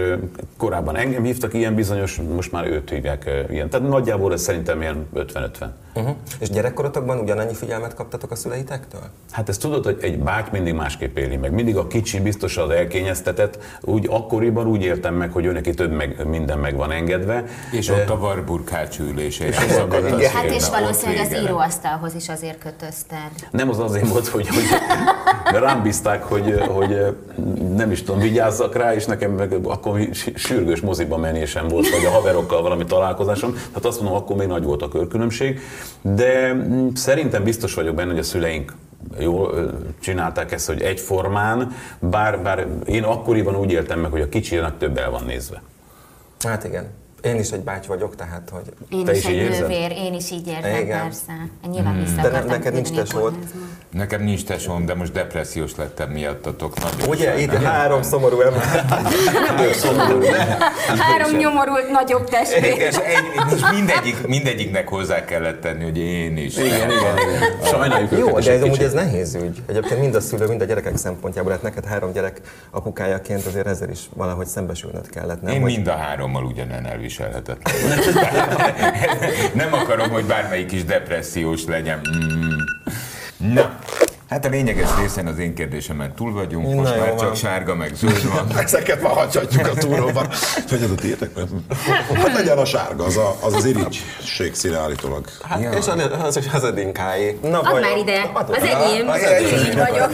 [0.57, 3.69] korábban engem hívtak ilyen bizonyos, most már őt hívják ilyen.
[3.71, 5.67] Tehát nagyjából ez szerintem ilyen 50-50.
[5.95, 6.17] Uh-huh.
[6.39, 9.01] És gyerekkorotokban ugyanannyi figyelmet kaptatok a szüleitektől?
[9.31, 11.53] Hát ezt tudod, hogy egy báty mindig másképp éli meg.
[11.53, 13.59] Mindig a kicsi biztos az elkényeztetett.
[13.81, 17.45] Úgy akkoriban úgy értem meg, hogy ő neki több meg, minden meg van engedve.
[17.73, 19.47] És ott a varburkács ülése.
[19.47, 23.31] És Hát és valószínűleg az íróasztalhoz is azért kötözted.
[23.51, 24.65] Nem az azért volt, hogy, hogy
[25.61, 27.17] rám bízták, hogy, hogy
[27.77, 32.11] nem is tudom, vigyázzak rá, és nekem meg akkor sürgős moziba menésem volt, vagy a
[32.11, 33.53] haverokkal valami találkozásom.
[33.53, 35.61] Tehát azt mondom, akkor még nagy volt a körkülönbség.
[36.03, 38.75] De mm, szerintem biztos vagyok benne, hogy a szüleink
[39.19, 44.79] jól csinálták ezt, hogy egyformán, bár, bár én akkoriban úgy éltem meg, hogy a kicsinek
[44.79, 45.63] több el van nézve.
[46.41, 47.00] Hát igen.
[47.23, 48.63] Én is egy báty vagyok, tehát hogy...
[48.89, 49.61] Én Te is is egy így érzed?
[49.61, 51.01] nővér, én is így érzem, Igen.
[51.03, 51.33] persze.
[51.71, 53.35] Nyilván vissza De ne- neked nincs tesód?
[53.91, 56.81] Nekem nincs tesóm, de most depressziós lettem miattatok.
[56.81, 58.85] Nagyon Ugye, itt három szomorú ember.
[60.99, 62.65] Három nyomorult nagyobb testvér.
[62.79, 66.57] És, egy, és mindegyik, mindegyiknek hozzá kellett tenni, hogy én is.
[66.57, 67.63] Igen, igen, igen.
[67.65, 69.63] Sajnáljuk Jó, de ez amúgy ez nehéz ügy.
[69.67, 73.91] Egyébként mind a szülő, mind a gyerekek szempontjából, hát neked három gyerek apukájaként azért ezzel
[73.91, 75.55] is valahogy szembesülnöd kellett, nem?
[75.55, 76.87] Én mind a hárommal ugyanen
[77.19, 77.99] elviselhetetlen.
[79.55, 82.01] Nem akarom, hogy bármelyik is depressziós legyen.
[82.17, 83.53] Mm.
[83.53, 83.79] Na,
[84.29, 87.19] hát a lényeges részen az én kérdésemen túl vagyunk, Na most jó már van.
[87.19, 88.57] csak sárga meg zöld van.
[88.65, 90.29] Ezeket már hagyhatjuk a túróban.
[90.69, 91.31] Hogy a tiétek?
[92.15, 95.25] Hát legyen a sárga, az a, az, az irigység színe állítólag.
[95.43, 95.89] Hát, és az,
[96.23, 97.39] az, az, az edinkáé.
[97.43, 99.21] Na, Add vajon- már ide, az enyém, Az
[99.67, 100.11] így vagyok.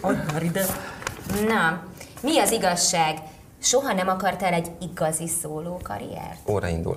[0.00, 0.64] Add már ide.
[1.48, 1.80] Na,
[2.20, 3.14] mi az igazság?
[3.64, 6.48] Soha nem akartál egy igazi szóló karriert?
[6.48, 6.94] Óra indul.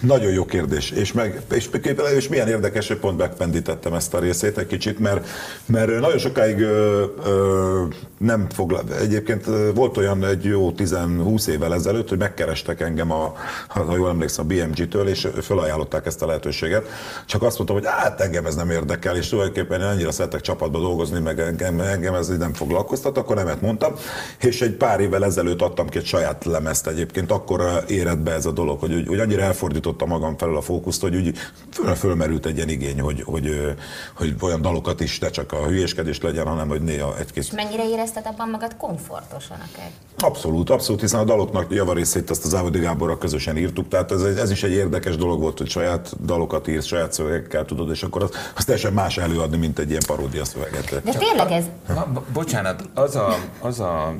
[0.00, 1.68] Nagyon jó kérdés, és, meg, és,
[2.16, 5.28] és milyen érdekes, hogy pont megpendítettem ezt a részét egy kicsit, mert,
[5.66, 7.84] mert nagyon sokáig ö, ö,
[8.18, 8.82] nem foglal.
[9.00, 9.44] Egyébként
[9.74, 13.34] volt olyan egy jó 10-20 évvel ezelőtt, hogy megkerestek engem, a,
[13.68, 16.86] ha jól emlékszem, a BMG-től, és felajánlották ezt a lehetőséget.
[17.26, 20.78] Csak azt mondtam, hogy hát engem ez nem érdekel, és tulajdonképpen én annyira szeretek csapatba
[20.78, 23.94] dolgozni, meg engem, engem ez így nem foglalkoztat, akkor nemet mondtam.
[24.40, 28.32] És egy pár évvel ezelőtt adtam ki egy saját lemezt egyébként, akkor ö, érett be
[28.32, 31.36] ez a dolog, hogy, hogy, hogy annyira elfordítottam magam felül a fókuszt, hogy úgy
[31.72, 33.70] föl, fölmerült egy ilyen igény, hogy, hogy, ö,
[34.16, 37.88] hogy olyan dalokat is, ne csak a hülyéskedés legyen, hanem hogy néha egy-két És mennyire
[37.88, 39.90] érezted abban magad komfortosan akár?
[40.18, 44.38] Abszolút, abszolút, hiszen a daloknak javarészét azt az Ávodi Gáborral közösen írtuk, tehát ez, egy-
[44.38, 48.22] ez is egy érdekes dolog volt, hogy saját dalokat írsz, saját szövegekkel tudod, és akkor
[48.22, 51.02] az, az teljesen más előadni, mint egy ilyen paródia szöveget.
[51.04, 54.14] De tényleg ez, Na, bo- bocsánat, az a, az a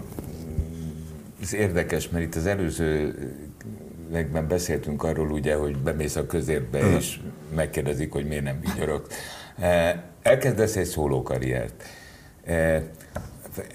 [1.42, 3.14] az érdekes, mert itt az előző
[4.12, 7.20] legben beszéltünk arról ugye, hogy bemész a közérbe és
[7.54, 9.06] megkérdezik, hogy miért nem vigyorog.
[10.22, 11.82] Elkezdesz egy szólókarriert.
[12.44, 12.82] Eh,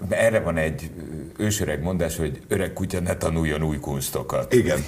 [0.10, 0.92] Erre van egy
[1.38, 4.54] ősöreg mondás, hogy öreg kutya ne tanuljon új kunstokat.
[4.54, 4.80] Igen.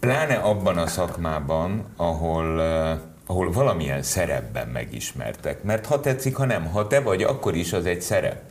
[0.00, 5.62] Pláne abban a szakmában, ahol, eh, ahol valamilyen szerepben megismertek.
[5.62, 8.42] Mert ha tetszik, ha nem, ha te vagy, akkor is az egy szerep.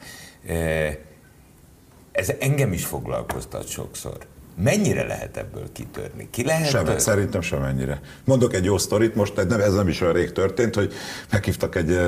[2.18, 4.18] Ez engem is foglalkoztat sokszor.
[4.64, 6.28] Mennyire lehet ebből kitörni?
[6.32, 7.00] Ki lehet Sem, törni?
[7.00, 8.02] szerintem sem ennyire.
[8.24, 10.94] Mondok egy jó sztorit, most egy- nem, ez nem is olyan rég történt, hogy
[11.32, 12.00] meghívtak egy,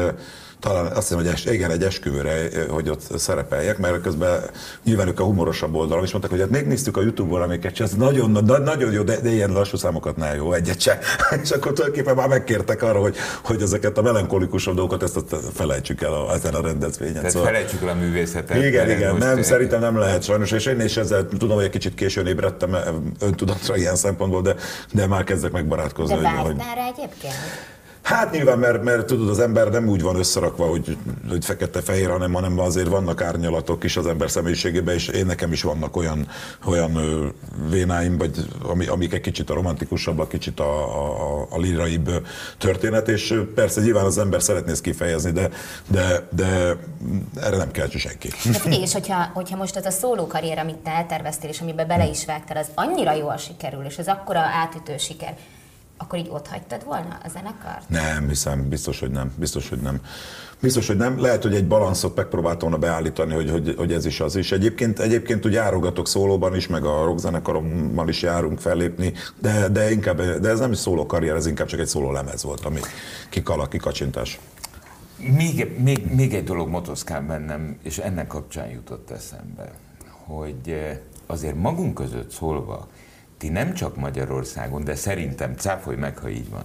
[0.59, 4.41] talán azt hiszem, hogy es, igen, egy esküvőre, ö, hogy ott szerepeljek, mert közben
[4.83, 8.31] nyilván ők a humorosabb oldalon is mondták, hogy hát megnéztük a Youtube-on, amiket csinálsz, nagyon,
[8.31, 10.99] na, nagyon jó, de, de, ilyen lassú számokat ne jó, egyet se.
[11.43, 16.01] És akkor tulajdonképpen már megkértek arra, hogy, hogy ezeket a melankolikusabb dolgokat, ezt, ezt felejtsük
[16.01, 17.15] el a, ezen a rendezvényen.
[17.15, 18.63] Tehát Szóval- felejtsük el a művészetet.
[18.63, 21.69] igen, igen, nem, eh, szerintem nem lehet sajnos, és én is ezzel tudom, hogy egy
[21.69, 22.83] kicsit későn ébredtem eh,
[23.19, 24.55] öntudatra ilyen szempontból, de,
[24.93, 26.15] de már kezdek megbarátkozni.
[26.15, 26.61] de hogy, hogy,
[26.95, 27.33] egyébként?
[28.01, 30.97] Hát nyilván, mert, mert tudod, az ember nem úgy van összerakva, hogy,
[31.29, 35.61] hogy fekete-fehér, hanem, hanem azért vannak árnyalatok is az ember személyiségében, és én nekem is
[35.61, 36.27] vannak olyan,
[36.65, 36.99] olyan
[37.69, 40.99] vénáim, vagy ami, amik egy kicsit a romantikusabb, a kicsit a,
[41.41, 45.49] a, a liraibb történet, és persze nyilván az ember szeretné ezt kifejezni, de,
[45.87, 46.77] de, de
[47.41, 48.29] erre nem kell senki.
[48.29, 52.07] Figyelj, és hogyha, hogyha most ez a szóló karrier, amit te elterveztél, és amiben bele
[52.07, 55.37] is vágtál, az annyira jól sikerül, és ez akkora átütő siker,
[56.01, 57.89] akkor így ott hagytad volna a zenekart?
[57.89, 59.33] Nem, hiszem, biztos, hogy nem.
[59.35, 60.01] Biztos, hogy nem.
[60.61, 61.21] Biztos, hogy nem.
[61.21, 64.51] Lehet, hogy egy balanszot megpróbáltam volna beállítani, hogy, hogy, hogy ez is az is.
[64.51, 70.21] Egyébként, egyébként úgy járogatok szólóban is, meg a rockzenekarommal is járunk fellépni, de, de inkább,
[70.21, 72.79] de ez nem is szóló karrier, ez inkább csak egy szóló lemez volt, ami
[73.29, 74.39] kikala, kikacsintás.
[75.17, 79.71] Még, még, még egy dolog motoszkál bennem, és ennek kapcsán jutott eszembe,
[80.25, 82.87] hogy eh, azért magunk között szólva,
[83.39, 86.63] ti nem csak Magyarországon, de szerintem cáfolj meg, ha így van,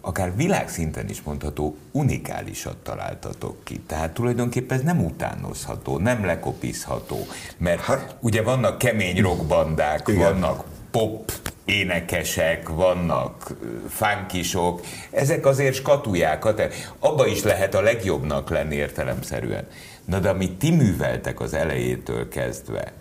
[0.00, 3.80] akár világszinten is mondható, unikálisat találtatok ki.
[3.86, 7.26] Tehát tulajdonképpen ez nem utánozható, nem lekopizható,
[7.58, 10.20] mert hát, ugye vannak kemény rockbandák, Igen.
[10.20, 11.32] vannak pop
[11.64, 13.54] énekesek, vannak
[13.88, 19.66] fánkisok, ezek azért skatulják, a te- abba is lehet a legjobbnak lenni értelemszerűen.
[20.04, 22.92] Na de amit ti műveltek az elejétől kezdve,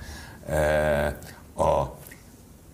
[1.58, 1.84] a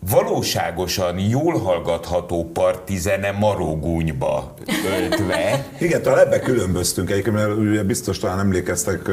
[0.09, 8.39] valóságosan jól hallgatható partizene marogúnyba öltve, Igen, talán ebbe különböztünk egyébként, mert ugye biztos talán
[8.39, 9.09] emlékeztek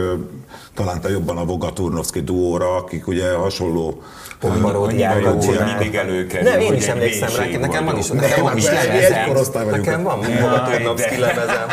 [0.74, 4.02] talán te jobban a Voga Turnovszki duóra, akik ugye hasonló
[4.40, 5.78] Paródiákat annyira jó, hogy csinál.
[5.78, 9.70] mindig előkerül, Nem, én is emlékszem rá, mélység nekem van is, nekem van is lemezem.
[9.70, 11.20] Nekem van Jaj, Bogatornovszki de.
[11.20, 11.66] lemezem.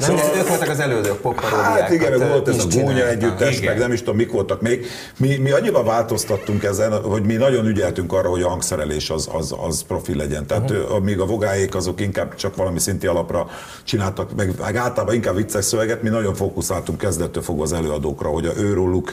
[0.00, 3.56] Nem, de ők voltak az elődők, popparódiákat Hát igen, meg volt ez a gúnya együttes,
[3.56, 3.72] Igen.
[3.72, 4.86] meg nem is tudom, mik voltak még.
[5.16, 9.54] Mi, mi annyiban változtattunk ezen, hogy mi nagyon ügyeltünk arra, hogy a hangszerelés az, az,
[9.66, 10.46] az profi legyen.
[10.46, 10.94] Tehát uh-huh.
[10.94, 13.46] amíg a vogáék azok inkább csak valami szinti alapra
[13.84, 18.46] csináltak, meg, meg általában inkább vicces szöveget, mi nagyon fókuszáltunk kezdettől fogva az előadókra, hogy
[18.46, 19.12] a őróluk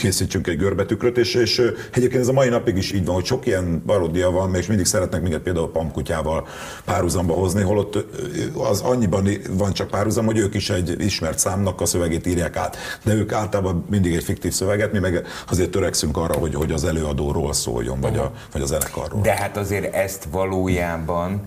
[0.00, 1.62] készítsünk egy görbetükröt, és, és
[1.92, 4.86] egyébként ez a mai napig is így van, hogy sok ilyen paródia van, és mindig
[4.86, 6.46] szeretnek minket például a pamkutyával
[6.84, 8.06] párhuzamba hozni, holott
[8.54, 12.76] az annyiban van csak párhuzam, hogy ők is egy ismert számnak a szövegét írják át.
[13.04, 16.84] De ők általában mindig egy fiktív szöveget, mi meg azért törekszünk arra, hogy, hogy az
[16.84, 19.20] előadóról szóljon, vagy a, vagy a zenekarról.
[19.20, 21.44] De hát azért ezt valójában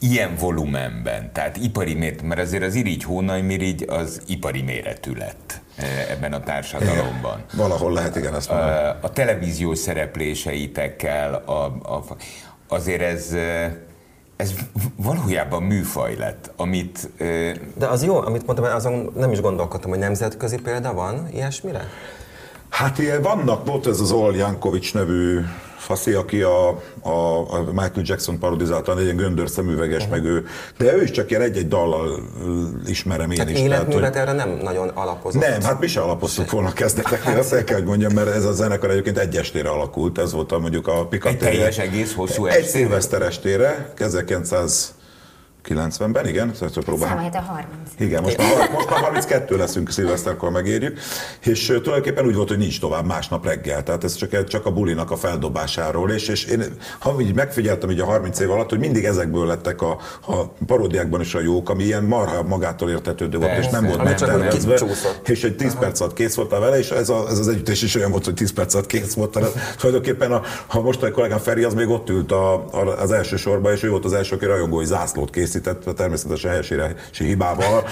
[0.00, 6.10] ilyen volumenben, tehát ipari méret, mert azért az irigy hónajmirigy az ipari méretű lett eh,
[6.10, 7.44] ebben a társadalomban.
[7.56, 8.72] Valahol lehet, igen, ezt mondani.
[8.72, 12.04] A, a televíziós szerepléseitekkel, a, a,
[12.68, 13.72] azért ez, eh,
[14.36, 14.54] ez
[14.96, 19.90] valójában műfaj lett, amit eh, De az jó, amit mondtam, mert azon nem is gondolkodtam,
[19.90, 21.88] hogy nemzetközi példa van ilyesmire?
[22.68, 25.40] Hát ilyen vannak, volt ez az Ol Jankovics nevű
[25.90, 26.68] faszi, aki a,
[27.02, 27.10] a,
[27.54, 30.46] a Michael Jackson parodizálta, egy ilyen göndör szemüveges, meg ő,
[30.78, 32.20] de ő is csak ilyen egy-egy dallal
[32.86, 33.58] ismerem én Tehát is.
[33.58, 35.42] életművet hogy erre nem nagyon alapozott.
[35.42, 38.52] nem, hát mi se alapoztuk volna kezdeteknél, azt el kell, hogy mondjam, mert ez a
[38.52, 41.38] zenekar egyébként egy estére alakult, ez volt a, mondjuk a Piccadilly.
[41.40, 42.68] teljes, egész hosszú Egy estére?
[42.78, 43.92] szilveszter estére,
[45.68, 47.08] 1990-ben, igen, szóval próbálom.
[47.08, 47.68] Számolhat a 30.
[47.98, 50.98] Igen, most már, most már 32 leszünk szilveszterkor megérjük,
[51.40, 55.10] és tulajdonképpen úgy volt, hogy nincs tovább másnap reggel, tehát ez csak, csak a bulinak
[55.10, 56.64] a feldobásáról, és, és én
[56.98, 61.20] ha így megfigyeltem így a 30 év alatt, hogy mindig ezekből lettek a, a paródiákban
[61.20, 64.78] is a jók, ami ilyen marha magától értetődő volt, és nem volt úgy megtervezve,
[65.24, 67.94] és egy 10 perc alatt kész voltál vele, és ez, a, ez az együttes is
[67.94, 69.30] olyan volt, hogy 10 perc alatt kész volt.
[69.30, 73.10] Tehát tulajdonképpen a, ha most a kollégám Feri, az még ott ült a, a, az
[73.10, 77.84] első sorban, és ő volt az első, aki rajongói zászlót készített, természetesen helyesírási hibával,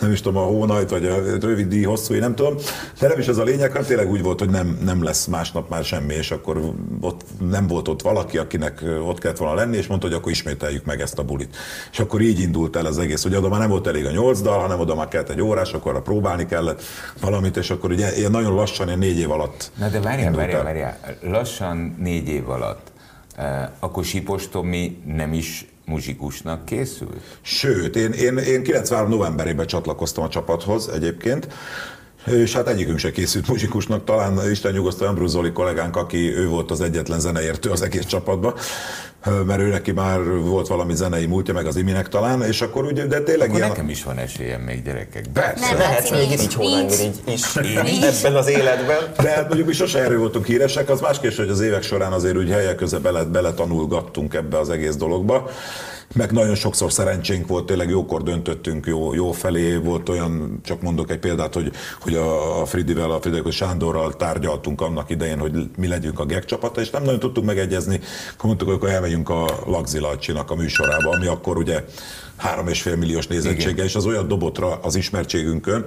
[0.00, 2.54] nem is tudom, a hónajt, vagy a rövid díj, hosszú, én nem tudom,
[3.00, 5.68] de nem is ez a lényeg, hanem tényleg úgy volt, hogy nem, nem lesz másnap
[5.68, 9.86] már semmi, és akkor ott nem volt ott valaki, akinek ott kellett volna lenni, és
[9.86, 11.56] mondta, hogy akkor ismételjük meg ezt a bulit.
[11.92, 14.40] És akkor így indult el az egész, hogy oda már nem volt elég a nyolc
[14.40, 16.82] dal, hanem oda már kellett egy órás, akkor próbálni kellett
[17.20, 19.70] valamit, és akkor ugye ilyen nagyon lassan, ilyen négy év alatt.
[19.78, 20.98] Na de várjál, várjál, várjál.
[21.22, 22.92] Lassan négy év alatt.
[23.36, 27.38] eh, Akkor Sipos Tomi nem is muzsikusnak készült?
[27.40, 31.48] Sőt, én, én, én 93 novemberében csatlakoztam a csapathoz egyébként,
[32.26, 36.70] és hát egyikünk se készült muzsikusnak, talán Isten nyugosztó Ambrus Zoli kollégánk, aki ő volt
[36.70, 38.54] az egyetlen zeneértő az egész csapatban,
[39.46, 43.06] mert ő neki már volt valami zenei múltja, meg az Iminek talán, és akkor ugye,
[43.06, 43.68] de tényleg Akkor ilyen...
[43.68, 45.24] nekem is van esélyem még gyerekek.
[45.32, 45.66] Persze.
[45.70, 48.22] Nem, Lehet Laci, még így hónajmirigy is Én is.
[48.22, 48.98] ebben az életben.
[49.22, 52.36] De hát mondjuk mi sose erről voltunk híresek, az másképp, hogy az évek során azért
[52.36, 55.50] úgy helyek köze bele, beletanulgattunk ebbe az egész dologba.
[56.14, 59.76] Meg nagyon sokszor szerencsénk volt, tényleg jókor döntöttünk jó, jó felé.
[59.76, 65.10] Volt olyan, csak mondok egy példát, hogy, hogy a Fridivel, a Friderikus Sándorral tárgyaltunk annak
[65.10, 68.00] idején, hogy mi legyünk a GEG csapata, és nem nagyon tudtuk megegyezni.
[68.32, 71.84] Akkor mondtuk, hogy akkor elmegyünk a Lagzi Lajcsinak a műsorába, ami akkor ugye
[72.36, 75.86] három és fél milliós nézettsége, és az olyan dobott rá az ismertségünkön,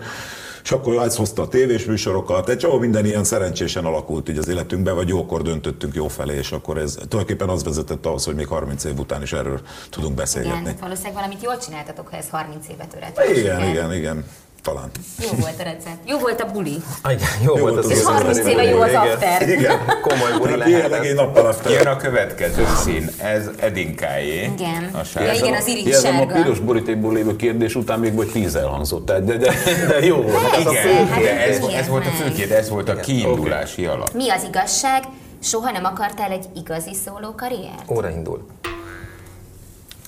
[0.68, 4.48] és akkor ez hozta a tévés műsorokat, egy csomó minden ilyen szerencsésen alakult így az
[4.48, 8.48] életünkben, vagy jókor döntöttünk jó felé, és akkor ez tulajdonképpen az vezetett ahhoz, hogy még
[8.48, 10.66] 30 év után is erről tudunk Igen, beszélgetni.
[10.66, 13.38] hát valószínűleg valamit jól csináltatok, ha ez 30 évet öret.
[13.38, 14.26] Igen, igen, igen,
[14.68, 14.90] talán.
[15.20, 15.98] Jó volt a recept.
[16.06, 16.78] Jó volt a buli.
[17.02, 19.50] Ah, igen, jó, Jó volt volt az az És 30 éve jó az after.
[19.50, 19.78] Igen.
[20.02, 21.16] Komoly buli Hát lehetett.
[21.16, 21.72] nappal after.
[21.72, 24.44] Jön a következő szín, ez Edinkájé.
[24.58, 24.90] Igen.
[24.94, 25.34] A Ja, sárga.
[25.34, 29.24] igen, az irigy Jelzem, a piros borítékból lévő kérdés után még vagy tíz elhangzott, tehát
[29.26, 29.54] de, de,
[29.88, 30.38] de jó volt.
[30.38, 34.14] Hát Igen, Hát de ez, ez volt a főkérdés, ez volt a kiindulási alap.
[34.14, 35.04] Mi az igazság?
[35.44, 37.92] Soha nem akartál egy igazi szóló karriert?
[37.92, 38.46] Óra indul.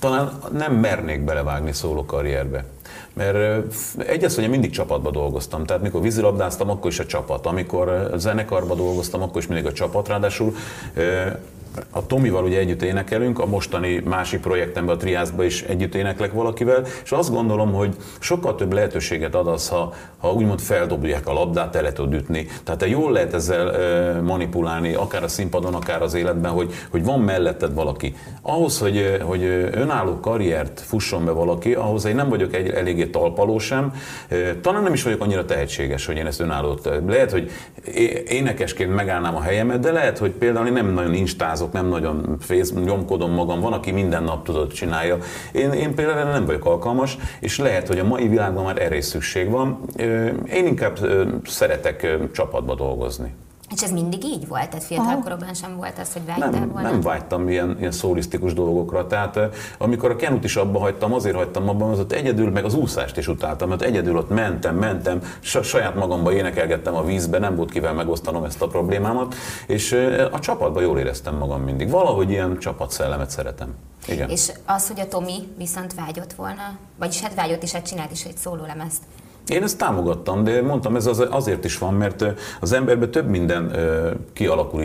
[0.00, 2.64] talán nem mernék belevágni szóló karrierbe.
[3.14, 6.98] Mert ö, f- egy az, hogy én mindig csapatba dolgoztam, tehát mikor vízilabdáztam, akkor is
[6.98, 7.46] a csapat.
[7.46, 10.08] Amikor ö, zenekarba dolgoztam, akkor is mindig a csapat.
[10.08, 10.54] Ráadásul
[11.90, 16.84] a Tomival ugye együtt énekelünk, a mostani másik projektemben, a Triászban is együtt éneklek valakivel,
[17.04, 21.76] és azt gondolom, hogy sokkal több lehetőséget ad az, ha, ha úgymond feldobják a labdát,
[21.76, 22.46] el tud ütni.
[22.64, 27.20] Tehát te jól lehet ezzel manipulálni, akár a színpadon, akár az életben, hogy, hogy van
[27.20, 28.14] melletted valaki.
[28.42, 33.58] Ahhoz, hogy, hogy önálló karriert fusson be valaki, ahhoz én nem vagyok egy, eléggé talpaló
[33.58, 33.92] sem,
[34.60, 36.88] talán nem is vagyok annyira tehetséges, hogy én ezt önállót.
[37.06, 37.50] Lehet, hogy
[38.28, 41.14] énekesként megállnám a helyemet, de lehet, hogy például én nem nagyon
[41.60, 45.18] instázok, nem nagyon fész, nyomkodom magam, van, aki minden nap tudod csinálja.
[45.52, 49.04] Én, én például nem vagyok alkalmas, és lehet, hogy a mai világban már erre is
[49.04, 49.78] szükség van.
[50.52, 50.98] Én inkább
[51.44, 53.34] szeretek csapatba dolgozni.
[53.74, 54.68] És ez mindig így volt?
[54.68, 56.90] Tehát fiatalkoromban sem volt az, hogy vágytál nem, volna?
[56.90, 59.06] Nem vágytam ilyen, ilyen szólisztikus dolgokra.
[59.06, 59.38] Tehát
[59.78, 63.16] amikor a kenut is abba hagytam, azért hagytam abban, mert ott egyedül, meg az úszást
[63.16, 67.92] is utáltam, mert egyedül ott mentem, mentem, saját magamba énekelgettem a vízbe, nem volt kivel
[67.92, 69.34] megosztanom ezt a problémámat,
[69.66, 69.92] és
[70.30, 71.90] a csapatban jól éreztem magam mindig.
[71.90, 73.74] Valahogy ilyen csapatszellemet szeretem.
[74.06, 74.28] Igen.
[74.28, 78.24] És az, hogy a Tomi viszont vágyott volna, vagyis hát vágyott és hát csinált is
[78.24, 79.02] egy szólólemezt,
[79.50, 82.24] én ezt támogattam, de mondtam, ez az, azért is van, mert
[82.60, 83.72] az emberben több minden
[84.32, 84.84] kialakul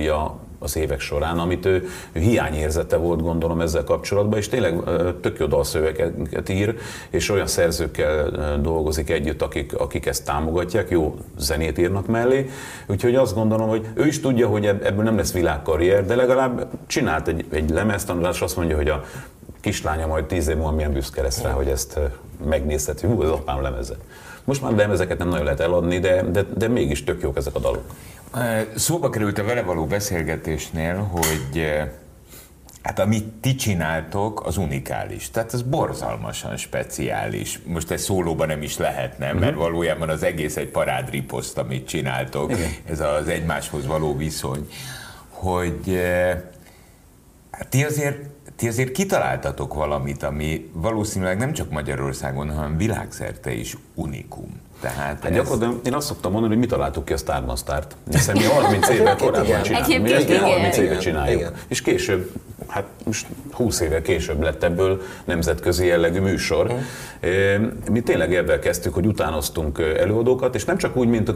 [0.60, 4.80] az évek során, amit ő, ő hiányérzete volt, gondolom ezzel kapcsolatban, és tényleg
[5.21, 6.75] tök jó dalszövegeket ír,
[7.10, 12.49] és olyan szerzőkkel dolgozik együtt, akik, akik ezt támogatják, jó zenét írnak mellé.
[12.88, 17.28] Úgyhogy azt gondolom, hogy ő is tudja, hogy ebből nem lesz világkarrier, de legalább csinált
[17.28, 19.04] egy, egy lemezt, és azt mondja, hogy a
[19.62, 21.99] kislánya majd tíz év múlva milyen büszke lesz rá, hogy ezt
[22.45, 23.95] megnézheti, hú, az apám lemeze.
[24.45, 27.60] Most már lemezeket nem nagyon lehet eladni, de, de, de mégis tök jók ezek a
[27.60, 27.84] dalok.
[28.75, 31.65] Szóba került a vele való beszélgetésnél, hogy
[32.86, 35.29] Hát amit ti csináltok, az unikális.
[35.29, 37.60] Tehát ez borzalmasan speciális.
[37.65, 39.63] Most ez szólóban nem is lehetne, mert uh-huh.
[39.63, 42.51] valójában az egész egy parádriposzt, amit csináltok.
[42.51, 42.69] Igen.
[42.89, 44.69] Ez az egymáshoz való viszony.
[45.29, 46.01] Hogy
[47.51, 48.17] hát ti azért
[48.55, 54.64] ti azért kitaláltatok valamit, ami valószínűleg nem csak Magyarországon, hanem világszerte is unikum.
[54.79, 55.35] Tehát hát ez...
[55.35, 59.15] gyakorlatilag én azt szoktam mondani, hogy mi találtuk ki a Starmastart, hiszen mi 30 évvel
[59.15, 60.01] korábban csinálunk.
[60.01, 61.39] Mi ezt 30 éve csináljuk.
[61.39, 61.53] Igen.
[61.67, 62.31] És később,
[62.67, 66.73] hát most 20 évvel később lett ebből nemzetközi jellegű műsor.
[66.73, 66.77] Mm.
[67.91, 71.29] Mi tényleg ebben kezdtük, hogy utánoztunk előadókat, és nem csak úgy, mint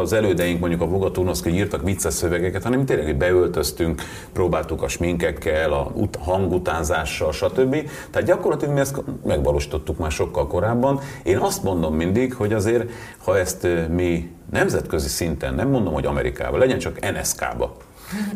[0.00, 4.88] az elődeink, mondjuk a Voga Turnoszki írtak vicces szövegeket, hanem tényleg hogy beöltöztünk, próbáltuk a
[4.88, 7.90] sminkekkel, a hangutánzással, stb.
[8.10, 11.00] Tehát gyakorlatilag mi ezt megvalósítottuk már sokkal korábban.
[11.22, 12.90] Én azt mondom mindig, hogy azért,
[13.24, 17.76] ha ezt mi nemzetközi szinten, nem mondom, hogy Amerikában, legyen csak NSK-ba,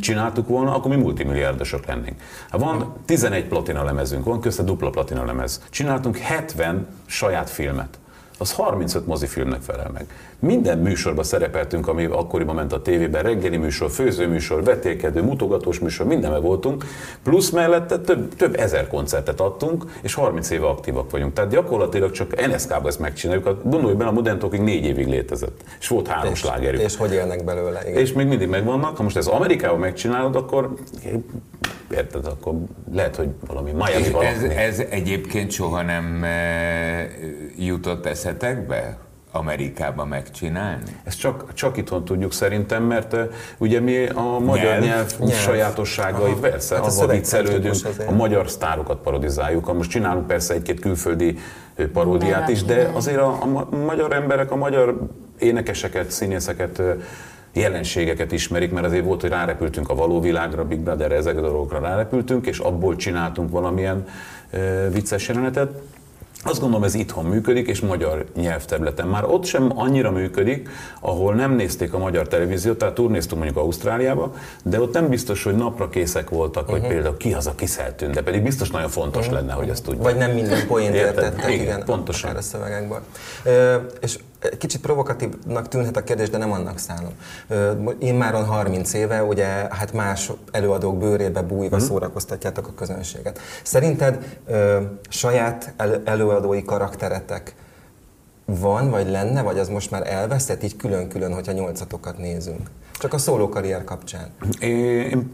[0.00, 2.20] csináltuk volna, akkor mi multimilliárdosok lennénk.
[2.50, 5.62] Ha van 11 platina lemezünk, van közte dupla platina lemez.
[5.70, 7.98] Csináltunk 70 saját filmet.
[8.38, 10.06] Az 35 mozifilmnek felel meg.
[10.40, 16.42] Minden műsorban szerepeltünk, ami akkoriban ment a tévében, reggeli műsor, főzőműsor, vetélkedő, mutogatós műsor, mindenben
[16.42, 16.84] voltunk,
[17.22, 21.32] plusz mellette több, több ezer koncertet adtunk, és 30 éve aktívak vagyunk.
[21.32, 23.60] Tehát gyakorlatilag csak NSZK-ban ezt megcsináljuk.
[23.64, 26.80] Gondolj bele, a Modern Talking négy évig létezett, és volt három és, slágerük.
[26.80, 28.00] És hogy élnek belőle, igen.
[28.00, 28.96] És még mindig megvannak.
[28.96, 30.74] Ha most ez Amerikában megcsinálod, akkor
[31.94, 32.54] érted, akkor
[32.92, 37.08] lehet, hogy valami Miami ez, ez egyébként soha nem e,
[37.56, 38.98] jutott eszetekbe?
[39.38, 40.96] Amerikában megcsinálni?
[41.04, 43.20] Ezt csak, csak itthon tudjuk szerintem, mert uh,
[43.58, 45.40] ugye mi a magyar nyelv, nyelv, nyelv.
[45.40, 46.40] sajátosságai, Aha.
[46.40, 47.74] persze, hát a viccelődünk,
[48.06, 51.38] a magyar sztárokat parodizáljuk, most csinálunk persze egy-két külföldi
[51.92, 54.98] paródiát is, de azért a, a magyar emberek, a magyar
[55.38, 56.82] énekeseket, színészeket
[57.52, 61.80] jelenségeket ismerik, mert azért volt, hogy rárepültünk a való világra, Big Brother, ezekre a dolgokra
[61.80, 64.04] rárepültünk, és abból csináltunk valamilyen
[64.52, 65.70] uh, vicces jelenetet.
[66.48, 69.06] Azt gondolom, ez itthon működik, és magyar nyelvterületen.
[69.06, 70.68] Már ott sem annyira működik,
[71.00, 74.34] ahol nem nézték a magyar televíziót, tehát turnéztunk mondjuk Ausztráliába,
[74.64, 76.78] de ott nem biztos, hogy napra készek voltak, uh-huh.
[76.78, 79.40] hogy például ki az, aki szeltűnt, de pedig biztos nagyon fontos uh-huh.
[79.40, 80.02] lenne, hogy ezt tudjuk.
[80.02, 82.36] Vagy nem minden poént értettek, igen, igen, pontosan.
[82.36, 83.00] a szövegekből.
[83.44, 84.18] Ö, és
[84.58, 87.12] Kicsit provokatívnak tűnhet a kérdés, de nem annak szánom.
[87.98, 91.80] Én már 30 éve, ugye, hát más előadók bőrébe bújva mm.
[91.80, 93.40] szórakoztatjátok a közönséget.
[93.62, 97.54] Szerinted ö, saját el, előadói karakteretek
[98.44, 102.70] van, vagy lenne, vagy az most már elveszett így külön-külön, hogyha nyolcatokat nézünk?
[102.92, 104.28] Csak a szóló karrier kapcsán.
[104.60, 104.70] Én,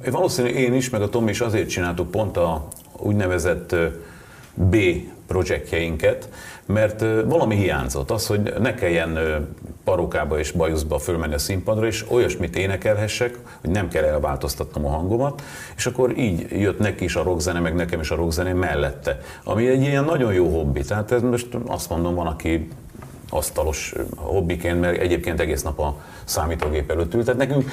[0.04, 3.74] én, valószínűleg én is, meg a Tom is azért csináltuk pont a úgynevezett
[4.54, 4.76] B
[5.26, 6.28] projektjeinket,
[6.66, 8.10] mert valami hiányzott.
[8.10, 9.18] Az, hogy ne kelljen
[9.84, 15.42] parókába és bajuszba fölmenni a színpadra, és olyasmit énekelhessek, hogy nem kell elváltoztatnom a hangomat,
[15.76, 19.66] és akkor így jött neki is a rockzene, meg nekem is a rockzene mellette, ami
[19.66, 20.80] egy ilyen nagyon jó hobbi.
[20.80, 22.68] Tehát ez most azt mondom, van, aki
[23.30, 27.24] asztalos hobbiként, mert egyébként egész nap a számítógép előtt ült.
[27.24, 27.70] Tehát nekünk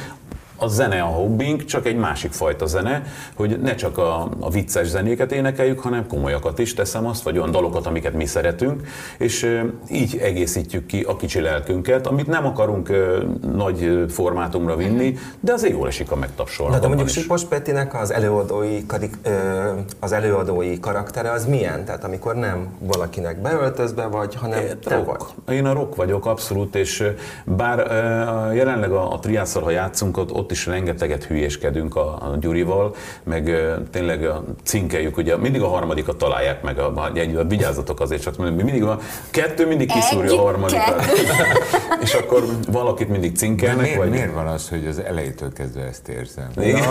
[0.62, 3.04] a zene a hobbink, csak egy másik fajta zene,
[3.36, 7.52] hogy ne csak a, a vicces zenéket énekeljük, hanem komolyakat is teszem azt, vagy olyan
[7.52, 12.92] dalokat, amiket mi szeretünk, és így egészítjük ki a kicsi lelkünket, amit nem akarunk
[13.56, 16.74] nagy formátumra vinni, de azért jól esik a megtapsolni.
[16.74, 19.18] Na, de mondjuk Sipos Petinek az előadói, karik,
[20.00, 21.86] az előadói karaktere az milyen?
[21.86, 25.06] Tehát amikor nem valakinek beöltözve vagy, hanem te vagy.
[25.06, 25.34] rock.
[25.50, 27.04] Én a rock vagyok abszolút, és
[27.46, 27.78] bár
[28.54, 33.48] jelenleg a, a triászal, ha játszunk, ott, ott is rengeteget hülyéskedünk a, a Gyurival, meg
[33.48, 38.22] ö, tényleg a cinkeljük, ugye mindig a harmadikat találják meg, a, a, a vigyázzatok azért,
[38.22, 39.00] csak mi mindig a
[39.30, 41.06] kettő mindig kiszúrja Egy, a harmadikat.
[42.04, 44.10] és akkor valakit mindig De cinkelnek, miért, vagy...
[44.10, 46.50] miért van az, hogy az elejétől kezdve ezt érzem?
[46.60, 46.84] Igen.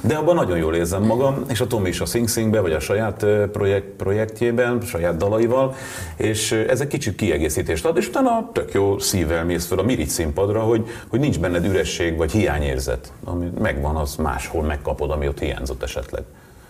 [0.00, 2.80] De abban nagyon jól érzem magam, és a Tomi is a Sing Singbe, vagy a
[2.80, 5.74] saját projekt, projektjében, saját dalaival,
[6.16, 10.08] és ez egy kicsit kiegészítést ad, és utána tök jó szívvel mész fel a Mirigy
[10.08, 15.38] színpadra, hogy, hogy nincs benned üresség vagy hiányérzet, ami megvan, az máshol megkapod, ami ott
[15.38, 16.22] hiányzott esetleg.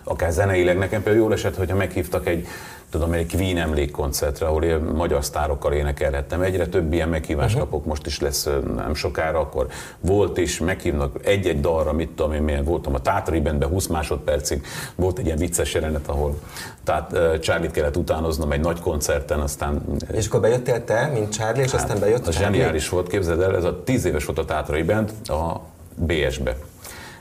[0.03, 2.47] Akár zeneileg, nekem például jól esett, hogyha meghívtak egy
[2.93, 6.41] tudom, egy Queen emlékkoncertre, ahol én magyar sztárokkal énekelhettem.
[6.41, 7.69] Egyre több ilyen meghívást uh-huh.
[7.69, 9.67] kapok, most is lesz nem sokára, akkor
[9.99, 14.65] volt is, meghívnak egy-egy dalra, mit tudom én, milyen voltam a Tátrai Bandben 20 másodpercig,
[14.95, 16.39] volt egy ilyen vicces jelenet, ahol
[16.83, 19.81] tehát Charlie-t kellett utánoznom egy nagy koncerten, aztán
[20.11, 22.57] És akkor bejöttél te, mint Charlie, és aztán bejött az Charlie?
[22.57, 25.59] zseniális volt, képzeld el, ez a 10 éves volt a Tátrai Band a
[25.95, 26.55] BS-be.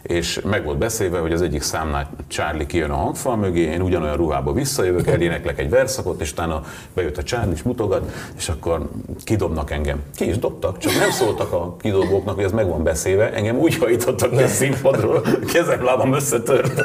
[0.03, 4.16] És meg volt beszélve, hogy az egyik számnál Charlie kijön a hangfal mögé, én ugyanolyan
[4.16, 6.62] ruhába visszajövök, eléneklek egy verszakot, és utána
[6.94, 8.88] bejött a Charlie, és mutogat, és akkor
[9.24, 10.03] kidobnak engem.
[10.14, 13.76] Ki is dobtak, csak nem szóltak a kidobóknak, hogy ez meg van beszélve, engem úgy
[13.76, 15.22] hajtottak ki a színpadról,
[15.53, 16.82] kezem, lábam összetört.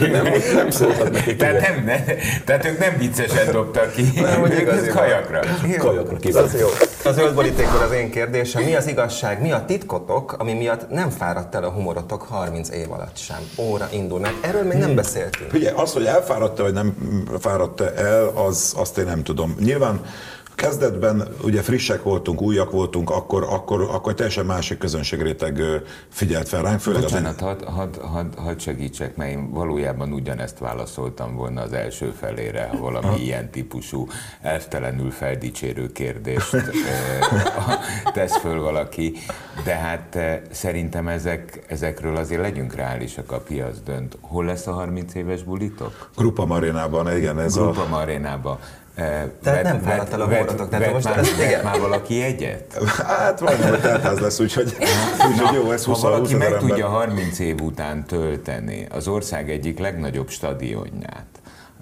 [0.00, 1.36] Nem, nem szóltak nekik.
[1.36, 2.04] Tehát, nem, ne,
[2.44, 5.40] tehát ők nem viccesen dobtak ki, Nem, hogy igazi kajakra.
[5.78, 6.60] Kajakra Az kizett.
[6.60, 6.66] jó.
[7.04, 11.10] A zöld borítékból az én kérdésem, mi az igazság, mi a titkotok, ami miatt nem
[11.10, 13.38] fáradt el a humorotok 30 év alatt sem?
[13.56, 15.52] Óra indul, mert erről még nem beszéltünk.
[15.52, 16.96] Ugye az, hogy elfáradt vagy nem
[17.40, 19.56] fáradt el, az, azt én nem tudom.
[19.60, 20.00] Nyilván
[20.54, 25.62] kezdetben ugye frissek voltunk, újak voltunk, akkor, akkor, akkor teljesen másik közönségréteg
[26.08, 30.58] figyelt fel ránk, főleg az Bocsánat, hadd had, had, had segítsek, mert én valójában ugyanezt
[30.58, 34.06] válaszoltam volna az első felére, ha valami ilyen típusú
[34.40, 36.56] elvtelenül feldicsérő kérdést
[38.14, 39.14] tesz föl valaki,
[39.64, 40.18] de hát
[40.50, 44.18] szerintem ezek, ezekről azért legyünk reálisak, a piac dönt.
[44.20, 46.10] Hol lesz a 30 éves bulitok?
[46.16, 47.70] Grupa Marénában, igen, ez a...
[47.70, 48.58] Grupa Arénába.
[48.60, 51.64] Eh, Tehát nem fáradt el a humorotok, tehát most már, ezt- vett igen.
[51.64, 52.78] már valaki egyet?
[53.06, 54.76] Hát majdnem, hogy teltház lesz, úgyhogy,
[55.30, 56.90] úgyhogy jó, ez Ha 20 valaki 20 meg tudja ember.
[57.08, 61.26] 30 év után tölteni az ország egyik legnagyobb stadionját,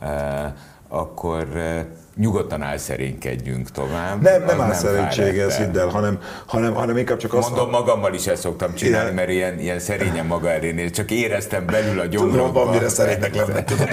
[0.01, 0.53] eh,
[0.89, 1.85] akkor eh,
[2.17, 4.23] nyugodtan álszerénykedjünk tovább.
[4.23, 7.49] Nem, nem áll szerénység fáradt ez, hidd el, hanem, hanem, hanem inkább csak azt...
[7.49, 9.15] Mondom, magammal is ezt szoktam csinálni, Igen.
[9.15, 10.91] mert ilyen, ilyen szerényen maga elé.
[10.91, 12.65] Csak éreztem belül a Tudom, gyomromban.
[12.65, 13.87] van mire szerénynek lenni, tudom.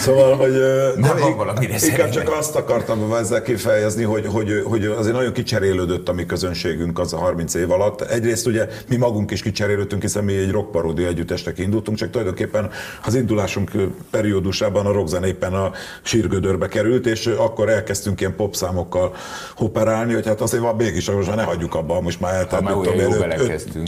[0.00, 0.56] Szóval, hogy
[0.96, 6.08] van ig- valamire inkább csak azt akartam ezzel kifejezni, hogy, hogy, hogy azért nagyon kicserélődött
[6.08, 8.00] a mi közönségünk az a 30 év alatt.
[8.00, 12.70] Egyrészt ugye mi magunk is kicserélődtünk, hiszen mi egy rockparódia együttesnek indultunk, csak tulajdonképpen
[13.04, 13.70] az indulásunk
[14.10, 15.70] periódusában a rockzene éppen a
[16.02, 19.14] sírgödörbe került, és akkor elkezdtünk ilyen popszámokkal
[19.58, 22.72] operálni, hogy hát azért van mégis, most már ne hagyjuk abba, most már eltelt, nem
[22.72, 23.20] tudom, öt-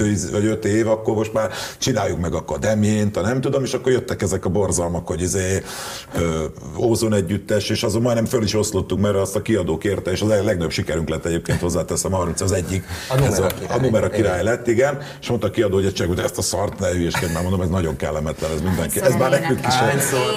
[0.00, 3.74] öt- vagy öt év, akkor most már csináljuk meg akkor Demjént, a nem tudom, és
[3.74, 5.62] akkor jöttek ezek a borzalmak, hogy izé,
[6.14, 6.44] ö,
[6.78, 10.28] Ózon együttes, és azon majdnem föl is oszlottunk, mert azt a kiadó kérte, és az
[10.30, 12.84] a legnagyobb sikerünk lett egyébként hozzáteszem, a 30 az egyik.
[13.10, 13.78] A Numera Ez a, király.
[13.78, 16.88] a numera király lett, igen, és mondta a kiadó, hogy csak ezt a szart ne
[16.88, 19.00] hülyeskedj, már mondom, ez nagyon kellemetlen, ez mindenki.
[19.00, 19.74] Ez már nekünk is.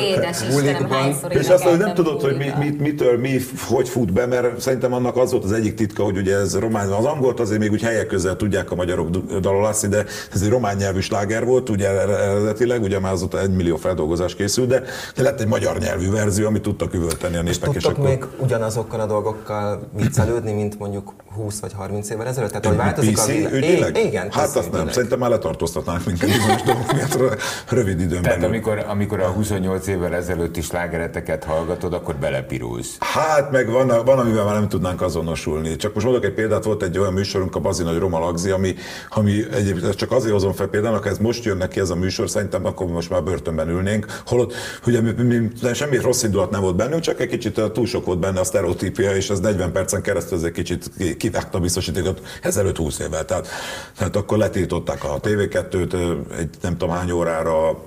[0.02, 1.02] Édes Istenem, bulikban.
[1.02, 4.60] hányszor És azt, hogy nem tudod, hogy mi, mit, mitől, mi, hogy fut be, mert
[4.62, 7.72] szerintem annak az volt az egyik titka, hogy ugye ez román, az angolt azért még
[7.72, 9.10] úgy helyek közel tudják a magyarok
[9.40, 13.76] dalolászni, de ez egy román nyelvű sláger volt, ugye eredetileg, ugye már azóta egy millió
[13.76, 14.84] feldolgozás készült, de,
[15.16, 18.10] de lett egy magyar nyelvű verzió, amit tudtak üvölteni a népek, és, Tudtok akkor...
[18.10, 22.50] még ugyanazokkal a dolgokkal viccelődni, mint mondjuk 20 vagy 30 évvel ezelőtt?
[22.50, 23.54] Tehát, hogy változik PC a világ?
[23.54, 23.98] ügyileg?
[23.98, 24.94] Igen, Hát azt nem, ügyileg.
[24.94, 28.54] szerintem már letartóztatnánk minket bizonyos dolgok miatt rö- rövid időn Tehát belül.
[28.54, 32.98] amikor, amikor a 28 évvel ezelőtti slágereteket hallgatod, akkor belepirulsz.
[33.14, 35.76] Hát meg van, van, amivel már nem tudnánk azonosulni.
[35.76, 38.76] Csak most mondok egy példát, volt egy olyan műsorunk, a Bazi Nagy Roma Lagzi, ami,
[39.10, 42.30] ami egyébként csak azért hozom fel példának, ha ez most jön neki ez a műsor,
[42.30, 44.22] szerintem akkor most már börtönben ülnénk.
[44.26, 44.54] Holott
[44.86, 47.86] ugye mi, mi, mi, semmi rossz indulat nem volt bennünk, csak egy kicsit uh, túl
[47.86, 51.58] sok volt benne a sztereotípia, és ez 40 percen keresztül ez egy kicsit ki- kivágta
[51.58, 53.26] a biztosítékot ezelőtt 20 évvel.
[53.26, 53.48] Tehát,
[53.98, 57.82] tehát akkor letiltották a TV2-t ö, egy nem tudom hány órára,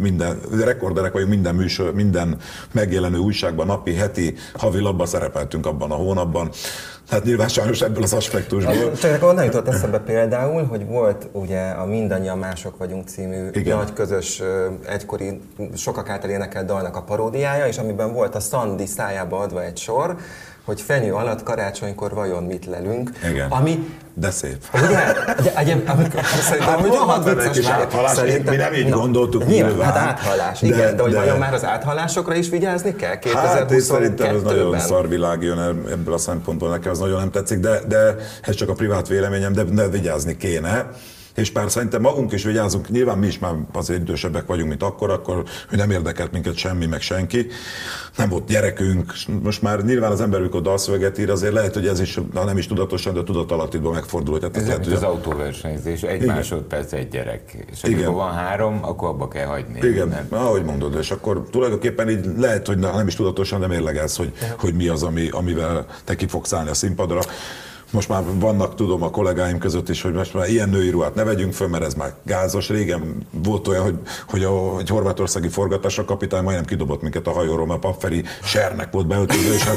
[0.00, 2.38] minden, rekorderek vagyunk minden műsor, minden
[2.72, 4.34] megjelenő újságban, napi, heti,
[4.66, 6.50] havilapban szerepeltünk abban a hónapban.
[7.08, 8.92] Tehát nyilván sajnos ebből az aspektusból.
[8.92, 13.76] Csak akkor onnan jutott eszembe például, hogy volt ugye a Mindannyian Mások vagyunk című Igen.
[13.76, 14.42] nagy közös
[14.86, 15.40] egykori
[15.76, 20.16] sokak által énekelt dalnak a paródiája, és amiben volt a Szandi szájába adva egy sor,
[20.66, 23.50] hogy fenyő alatt karácsonykor vajon mit lelünk, Igen.
[23.50, 24.56] ami De szép.
[24.74, 25.12] Ugye?
[25.42, 28.08] De egyéb, amikor szerintem Hát, rohadt vicces már.
[28.14, 29.92] Szerintem- mi nem így gondoltuk Nyilván, nyilván.
[29.92, 33.80] hát áthallás, De- igen, de, hogy vajon már az áthallásokra is vigyázni kell Hát én
[33.80, 34.80] szerintem ez nagyon 2022-ben?
[34.80, 35.58] szarvilág jön
[35.90, 39.52] ebből a szempontból, nekem ez nagyon nem tetszik, de, de ez csak a privát véleményem,
[39.52, 40.86] de, de vigyázni kéne.
[41.36, 45.10] És pár szerintem magunk is vigyázunk, nyilván mi is már azért idősebbek vagyunk, mint akkor,
[45.10, 47.46] akkor hogy nem érdekelt minket semmi, meg senki.
[48.16, 49.12] Nem volt gyerekünk,
[49.42, 52.58] most már nyilván az ember, amikor dalszöveget ír, azért lehet, hogy ez is, ha nem
[52.58, 54.38] is tudatosan, de tudatalattiban megfordul.
[54.38, 56.34] Tehát ez Ez lehet, hogy az autóversenyzés, egy Igen.
[56.34, 57.66] másodperc egy gyerek.
[57.70, 57.98] És Igen.
[57.98, 59.78] amikor van három, akkor abba kell hagyni.
[59.88, 60.26] Igen, Nem?
[60.30, 64.74] ahogy mondod, és akkor tulajdonképpen így lehet, hogy nem is tudatosan, de mérlegelsz, hogy, hogy
[64.74, 67.20] mi az, ami, amivel te ki fogsz állni a színpadra.
[67.90, 71.24] Most már vannak, tudom, a kollégáim között is, hogy most már ilyen női ruhát ne
[71.24, 72.68] vegyünk föl, mert ez már gázos.
[72.68, 73.94] Régen volt olyan, hogy,
[74.28, 79.06] hogy a egy horvátországi forgatásra kapitány majdnem kidobott minket a hajóról, mert Pafferi sernek volt
[79.06, 79.76] beöltöző, és hát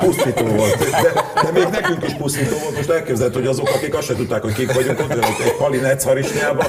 [0.00, 0.78] pusztító volt.
[0.78, 2.76] De, de, még nekünk is pusztító volt.
[2.76, 6.04] Most elképzelhető, hogy azok, akik azt se tudták, hogy kik vagyunk, ott ülnek egy palinec
[6.04, 6.66] harisnyába,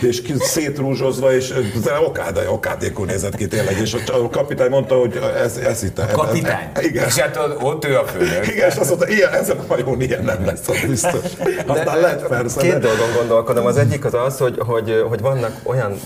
[0.00, 1.54] és szétrúzsozva, és
[1.84, 5.98] de okádai, okádékul nézett ki tényleg, és a, a kapitány mondta, hogy ez, ez itt.
[5.98, 6.70] ez- Kapitány.
[6.72, 7.06] Ez, igen.
[7.06, 8.46] És hát ott- ott ő a főnök.
[8.46, 11.20] Igen, és azt mondta, ilyen, ezen a hajón ilyen nem lesz, az biztos.
[11.66, 12.60] Aztán lett persze.
[12.60, 13.66] Két de- dolgon gondolkodom.
[13.66, 15.98] Az egyik az az, hogy, hogy, hogy vannak olyan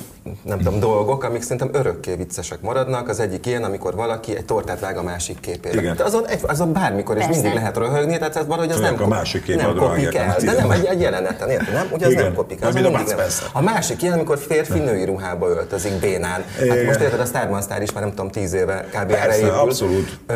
[0.42, 3.08] nem tudom, dolgok, amik szerintem örökké viccesek maradnak.
[3.08, 5.80] Az egyik ilyen, amikor valaki egy tortát vág a másik képére.
[5.80, 5.96] Igen.
[5.96, 7.30] De azon, egy, azon bármikor Persze.
[7.30, 10.30] mindig lehet röhögni, tehát ez valahogy az Csak nem, a másik kép nem kopik el.
[10.30, 11.72] amit De nem, egy, egy jeleneten, érted?
[11.74, 11.86] Nem?
[11.92, 12.24] Ugye az Igen.
[12.24, 12.70] nem kopik el.
[12.70, 13.04] Nem.
[13.16, 13.44] persze.
[13.52, 16.30] A másik ilyen, amikor férfi női ruhába öltözik bénán.
[16.56, 16.84] Hát Igen.
[16.84, 19.10] most érted, a Starman Star is már nem tudom, tíz éve kb.
[19.10, 20.18] erre abszolút.
[20.26, 20.34] Ö,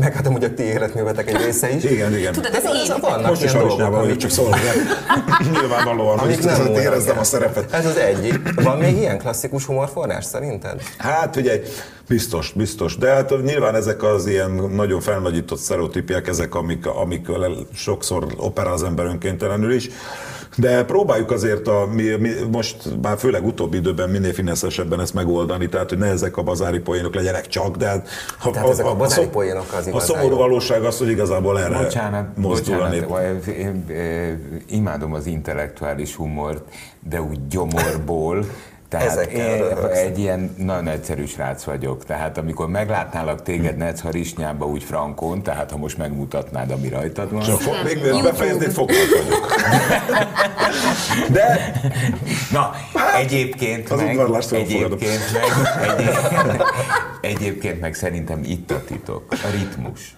[0.00, 1.84] meg hát amúgy a ti életművetek egy része is.
[2.00, 2.32] Igen, igen.
[2.32, 4.56] Tudod, De az ez- én vannak Most is harisnyában vagyok, amik csak szólok.
[5.52, 7.72] Nyilvánvalóan, hogy Amik nem érezzem a szerepet.
[7.72, 8.62] Ez az egyik.
[8.62, 10.82] Van még ilyen klasszikus humorforrás szerinted?
[10.98, 11.60] Hát figyelj,
[12.08, 12.96] biztos, biztos.
[12.96, 18.82] De hát nyilván ezek az ilyen nagyon felnagyított sztereotípiák, ezek, amik, amikkel sokszor operál az
[18.82, 19.88] ember önkéntelenül is.
[20.60, 25.68] De próbáljuk azért a, mi, mi, most már főleg utóbbi időben minél fineszesebben ezt megoldani,
[25.68, 28.08] tehát hogy ne ezek a bazári poénok legyenek csak, de hát,
[28.38, 30.36] ha, Tehát ezek a bazári szom- poénok az A szomorú jó.
[30.36, 33.08] valóság az, hogy igazából erre Bocsánat, mozdul a bocsánat, nép.
[33.08, 34.32] vagy- én, eh,
[34.68, 36.62] imádom az intellektuális humort,
[37.08, 38.44] de úgy gyomorból.
[38.90, 39.98] Tehát Ezekkel én röhögsz.
[39.98, 42.04] egy ilyen nagyon egyszerű srác vagyok.
[42.04, 47.42] Tehát amikor meglátnálak téged Netsz Harisnyába úgy frankon, tehát ha most megmutatnád, ami rajtad van.
[47.42, 48.30] Csak fog, még YouTube.
[48.30, 49.52] befejezni, foglalt vagyok.
[51.36, 51.72] De
[52.52, 52.70] Na,
[53.16, 56.64] egyébként Hát, az meg, egyébként meg, egyébként,
[57.20, 60.14] egyébként meg szerintem itt a titok, a ritmus.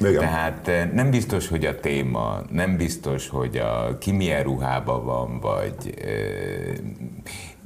[0.00, 0.20] Igen.
[0.20, 5.40] Tehát eh, nem biztos, hogy a téma, nem biztos, hogy a ki milyen ruhában van,
[5.40, 6.12] vagy eh,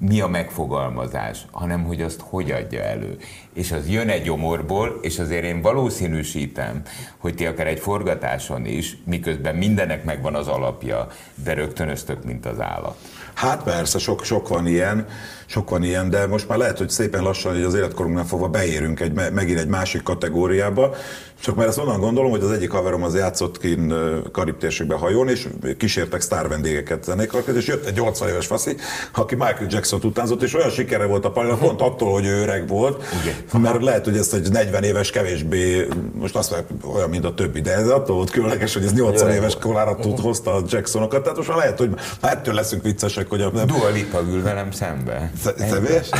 [0.00, 3.16] mi a megfogalmazás, hanem hogy azt hogy adja elő.
[3.54, 6.82] És az jön egy gyomorból, és azért én valószínűsítem,
[7.18, 11.06] hogy ti akár egy forgatáson is, miközben mindennek megvan az alapja,
[11.44, 12.96] de rögtönöztök, mint az állat.
[13.34, 15.06] Hát persze, sok, sok van ilyen,
[15.50, 19.00] sok van ilyen, de most már lehet, hogy szépen lassan, hogy az életkorunknál fogva beérünk
[19.00, 20.94] egy, me- megint egy másik kategóriába,
[21.42, 23.94] csak mert ezt onnan gondolom, hogy az egyik haverom az játszott kint
[24.32, 28.76] Karib térségben hajón, és kísértek sztár vendégeket zenékarként, és jött egy 80 éves faszi,
[29.12, 32.68] aki Michael Jackson utánzott, és olyan sikere volt a palinak, pont attól, hogy ő öreg
[32.68, 33.04] volt,
[33.52, 37.60] mert lehet, hogy ezt egy 40 éves kevésbé, most azt mondják, olyan, mint a többi,
[37.60, 41.22] de ez attól volt különleges, hogy ez 80 Öreg éves korára tud, hozta a Jacksonokat,
[41.22, 41.90] tehát most már lehet, hogy
[42.20, 45.30] már ettől leszünk viccesek, hogy a, nem, Dua Lipa ül velem szembe.
[45.40, 46.08] Személyes?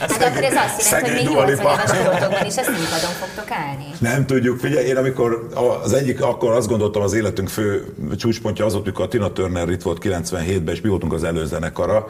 [0.00, 1.72] Hát akkor ez azt jelenti, hogy még Dua 80 Lipa.
[1.72, 3.84] éves korotokban is a színpadon fogtok állni.
[3.98, 5.48] Nem tudjuk, figyelj, én amikor
[5.82, 9.68] az egyik, akkor azt gondoltam az életünk fő csúcspontja az volt, amikor a Tina Turner
[9.68, 12.06] itt volt 97-ben, és mi voltunk az előzenekara,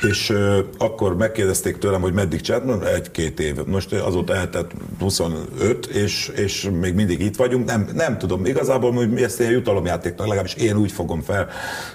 [0.00, 3.64] és ö, akkor megkérdezték tőlem, hogy meddig csinált, mondom, egy-két év.
[3.64, 4.70] Most azóta eltett
[5.00, 7.66] 25, és, és még mindig itt vagyunk.
[7.66, 11.48] Nem, nem tudom, igazából hogy mi ezt ilyen jutalomjátéknak, legalábbis én úgy fogom fel.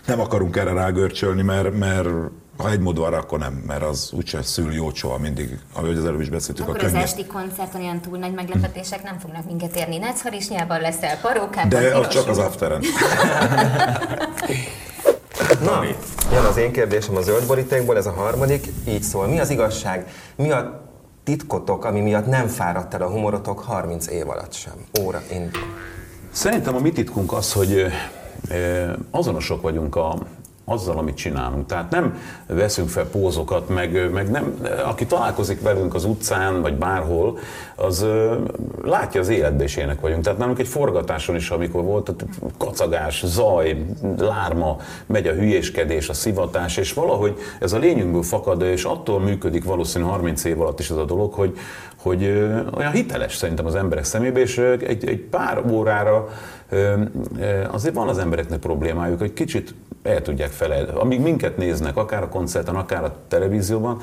[0.05, 2.07] Nem akarunk erre rágörcsölni, mert, mert
[2.57, 5.97] ha egy mód van, rá, akkor nem, mert az úgyse szül jót soha mindig, ahogy
[5.97, 7.05] az előbb is beszéltük, Akkor a az könnyed.
[7.05, 9.97] esti koncerten olyan túl nagy meglepetések nem fognak minket érni.
[9.97, 12.81] Netszharisnyában leszel, parókában, De az csak az afteren.
[15.65, 15.83] Na,
[16.33, 19.27] jön az én kérdésem a zöld borítékból, ez a harmadik, így szól.
[19.27, 20.07] Mi az igazság?
[20.35, 20.81] Mi a
[21.23, 24.73] titkotok, ami miatt nem fáradt el a humorotok 30 év alatt sem?
[25.01, 25.61] Óra indul.
[26.31, 27.85] Szerintem a mi titkunk az, hogy
[29.11, 30.17] azonosok vagyunk a,
[30.71, 31.65] azzal, amit csinálunk.
[31.65, 32.17] Tehát nem
[32.47, 34.53] veszünk fel pózokat, meg, meg nem,
[34.85, 37.37] aki találkozik velünk az utcán, vagy bárhol,
[37.75, 38.05] az
[38.83, 40.23] látja az életbe is ének vagyunk.
[40.23, 42.15] Tehát nálunk egy forgatáson is, amikor volt
[42.57, 43.85] kacagás, zaj,
[44.17, 49.63] lárma, megy a hülyéskedés, a szivatás, és valahogy ez a lényünkből fakad, és attól működik
[49.63, 51.57] valószínűleg 30 év alatt is ez a dolog, hogy,
[51.95, 52.23] hogy
[52.77, 56.27] olyan hiteles szerintem az emberek szemébe, és egy, egy pár órára
[57.71, 60.99] azért van az embereknek problémájuk, hogy kicsit el tudják felejteni.
[60.99, 64.01] Amíg minket néznek, akár a koncerten, akár a televízióban,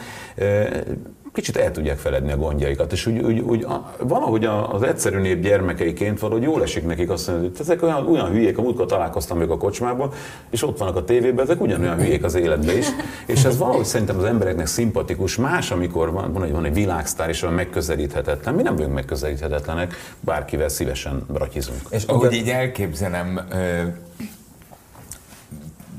[1.39, 5.43] kicsit el tudják feledni a gondjaikat, és úgy, úgy, úgy a, valahogy az egyszerű nép
[5.43, 9.39] gyermekeiként valahogy jól esik nekik azt mondani, hogy ezek olyan, olyan hülyék, a múltkor találkoztam
[9.39, 10.11] még a kocsmában,
[10.51, 12.87] és ott vannak a tévében, ezek ugyanolyan hülyék az életben is,
[13.27, 17.29] és ez valahogy szerintem az embereknek szimpatikus, más, amikor van, van, egy, van egy világsztár,
[17.29, 18.55] és olyan megközelíthetetlen.
[18.55, 21.81] Mi nem vagyunk megközelíthetetlenek, bárkivel szívesen bratyizunk.
[21.91, 23.83] És Ahogy így elképzelem, ö,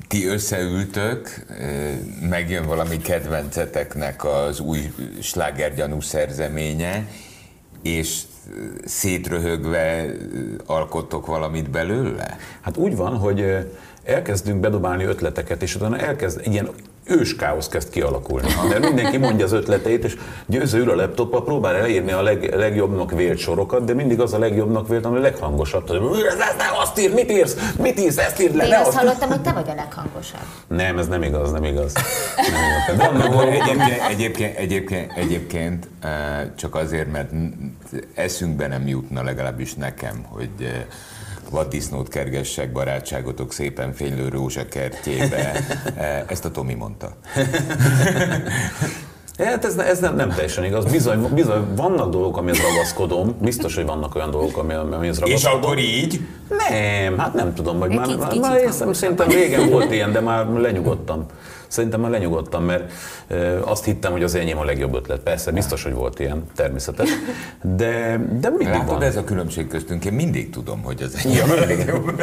[0.09, 1.45] ti összeültök,
[2.29, 7.07] megjön valami kedvenceteknek az új slágergyanú szerzeménye,
[7.81, 8.21] és
[8.85, 10.05] szétröhögve
[10.65, 12.37] alkottok valamit belőle?
[12.61, 13.69] Hát úgy van, hogy
[14.03, 16.69] elkezdünk bedobálni ötleteket, és utána elkezd ilyen
[17.09, 18.47] őskáosz kezd kialakulni.
[18.69, 23.11] Mert mindenki mondja az ötleteit, és győző ül a laptoppal, próbál elérni a leg, legjobbnak
[23.11, 25.83] vélt sorokat, de mindig az a legjobbnak vélt, ami a leghangosabb.
[25.85, 28.69] Tehát, "Ú, ez, ez, ne azt ír, mit írsz, mit írsz, ezt írd le, Én
[28.69, 30.39] ne azt azt hallottam, hogy te vagy a leghangosabb.
[30.67, 31.93] Nem, ez nem igaz, nem igaz.
[32.35, 33.21] Nem igaz.
[33.27, 36.09] Dolgok, Egyébként, egyébként, egyébként, egyébként eh,
[36.55, 37.31] csak azért, mert
[38.13, 40.67] eszünkbe nem jutna legalábbis nekem, hogy eh,
[41.49, 45.51] vaddisznót kergessek barátságotok szépen fénylő rózsa kertjébe.
[45.95, 47.15] Eh, Ezt a Tomi mondta.
[49.39, 50.85] Hát ez, ez nem, nem teljesen igaz.
[50.91, 53.35] Bizony, bizony, vannak dolgok, amihez ragaszkodom.
[53.41, 55.61] Biztos, hogy vannak olyan dolgok, ami- amihez És ragaszkodom.
[55.61, 56.19] akkor így?
[56.69, 60.19] Nem, hát nem tudom, hogy már, kicsit- már, kicsit már szerintem régen volt ilyen, de
[60.19, 61.25] már lenyugodtam.
[61.67, 62.91] Szerintem már lenyugodtam, mert
[63.63, 65.19] azt hittem, hogy az enyém a legjobb ötlet.
[65.19, 67.09] Persze, biztos, hogy volt ilyen, természetes.
[67.61, 69.01] De, de mindig Látod, van.
[69.01, 70.05] ez a különbség köztünk.
[70.05, 72.21] Én mindig tudom, hogy az enyém a legjobb.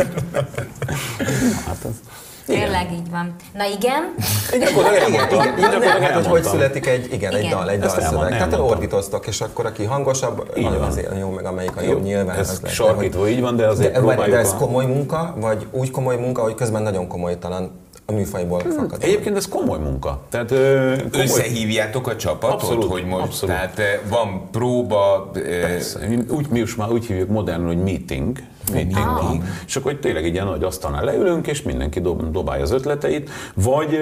[1.67, 2.01] Hát ez,
[2.47, 3.35] Tényleg így van.
[3.55, 4.15] Na igen,
[4.61, 5.59] gyakorlatilag igen, elmondtam.
[5.59, 7.51] igen, igen, hát, hogy hogy születik egy, igen, egy Igen.
[7.59, 8.49] dal, egy Ezt elmond- dalszöveg.
[8.51, 10.83] Tehát ordítoztok, és akkor aki hangosabb, Így az van.
[10.89, 12.37] azért jó, meg amelyik a Jó, jobb nyilván.
[12.39, 15.91] ez sarkítva így van, de azért de, várj, próbáljuk de ez komoly munka, vagy úgy
[15.91, 17.71] komoly munka, hogy közben nagyon komolytalan
[18.07, 19.03] a műfajból fakad.
[19.03, 20.21] Egyébként ez komoly munka.
[20.31, 23.55] Tehát, ö, komoly, Összehívjátok a csapatot, Abszolút, hogy most, abszolút.
[23.55, 25.31] tehát eh, van próba,
[25.61, 25.99] Persze.
[26.31, 28.39] Úgy, mi most már úgy hívjuk modernul, hogy meeting.
[28.73, 29.43] Meeting van.
[29.67, 33.31] És akkor hogy tényleg egy ilyen nagy asztalnál leülünk, és mindenki dob, dobálja az ötleteit.
[33.55, 34.01] Vagy,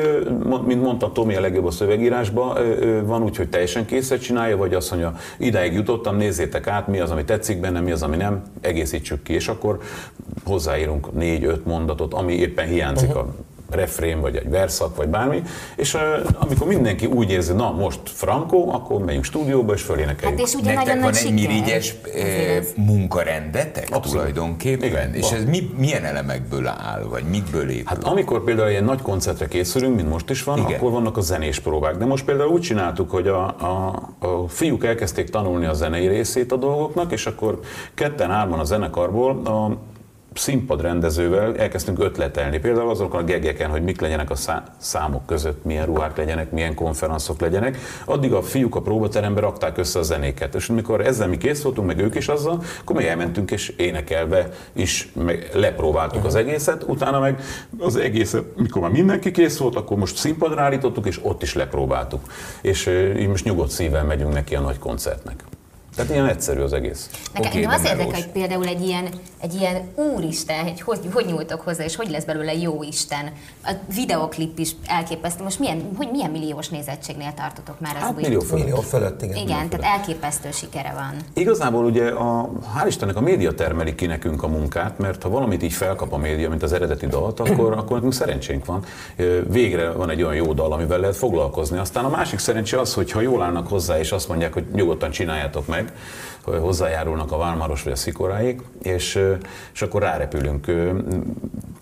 [0.67, 2.57] mint mondta Tomi a legjobb a szövegírásban,
[3.05, 7.11] van úgy, hogy teljesen készre csinálja, vagy azt mondja, ideig jutottam, nézzétek át, mi az,
[7.11, 9.79] ami tetszik benne, mi az, ami nem, egészítsük ki, és akkor
[10.45, 13.35] hozzáírunk négy-öt mondatot, ami éppen hiányzik a
[13.75, 15.43] refrén, vagy egy verszak, vagy bármi,
[15.77, 15.97] és
[16.39, 20.39] amikor mindenki úgy érzi, na most Franco, akkor megyünk stúdióba, és fölénekeljük.
[20.39, 21.95] hát és ugye Nektek nagyon van nagy egy mirigyes
[22.77, 24.11] munkarendetek Abszolút.
[24.11, 24.89] tulajdonképpen?
[24.89, 25.39] Igen, és van.
[25.39, 27.83] ez mi, milyen elemekből áll, vagy mitből épül?
[27.87, 30.69] Hát amikor például ilyen nagy koncertre készülünk, mint most is van, Igen.
[30.69, 30.81] Igen.
[30.81, 31.97] akkor vannak a zenés próbák.
[31.97, 36.53] De most például úgy csináltuk, hogy a, a, a fiúk elkezdték tanulni a zenei részét
[36.53, 37.61] a dolgoknak, és akkor
[37.95, 39.77] ketten-hárman a zenekarból a
[40.35, 42.59] színpad rendezővel elkezdtünk ötletelni.
[42.59, 46.75] Például azokon a gegeken, hogy mik legyenek a szá- számok között, milyen ruhák legyenek, milyen
[46.75, 47.79] konferenszok legyenek.
[48.05, 50.55] Addig a fiúk a próbaterembe rakták össze a zenéket.
[50.55, 54.49] És amikor ezzel mi kész voltunk, meg ők is azzal, akkor mi elmentünk és énekelve
[54.73, 56.83] is meg lepróbáltuk az egészet.
[56.87, 57.41] Utána meg
[57.79, 62.21] az egészet, mikor már mindenki kész volt, akkor most színpadra állítottuk, és ott is lepróbáltuk.
[62.63, 65.45] És így most nyugodt szívvel megyünk neki a nagy koncertnek.
[65.95, 67.11] Tehát ilyen egyszerű az egész.
[67.33, 69.09] Nekem okay, de az érdekel, hogy például egy ilyen,
[69.41, 73.33] egy ilyen úristen, hogy, hogy hogy nyúltok hozzá, és hogy lesz belőle jó Isten.
[73.65, 75.43] A videoklip is elképesztő.
[75.43, 78.23] Most milyen, hogy milyen milliós nézettségnél tartotok már az Hát új?
[78.23, 78.65] millió fölött.
[78.65, 79.37] Millió fölött, igen.
[79.37, 81.15] Igen, tehát elképesztő sikere van.
[81.35, 85.63] Igazából ugye a, hál' Istennek a média termeli ki nekünk a munkát, mert ha valamit
[85.63, 88.85] így felkap a média, mint az eredeti dalt, akkor, akkor nekünk szerencsénk van.
[89.49, 91.79] Végre van egy olyan jó dal, amivel lehet foglalkozni.
[91.79, 95.11] Aztán a másik szerencse az, hogy ha jól állnak hozzá, és azt mondják, hogy nyugodtan
[95.11, 95.84] csináljátok meg,
[96.43, 99.21] hogy hozzájárulnak a Vármaros vagy a Szikoráig, és,
[99.75, 100.73] és akkor rárepülünk.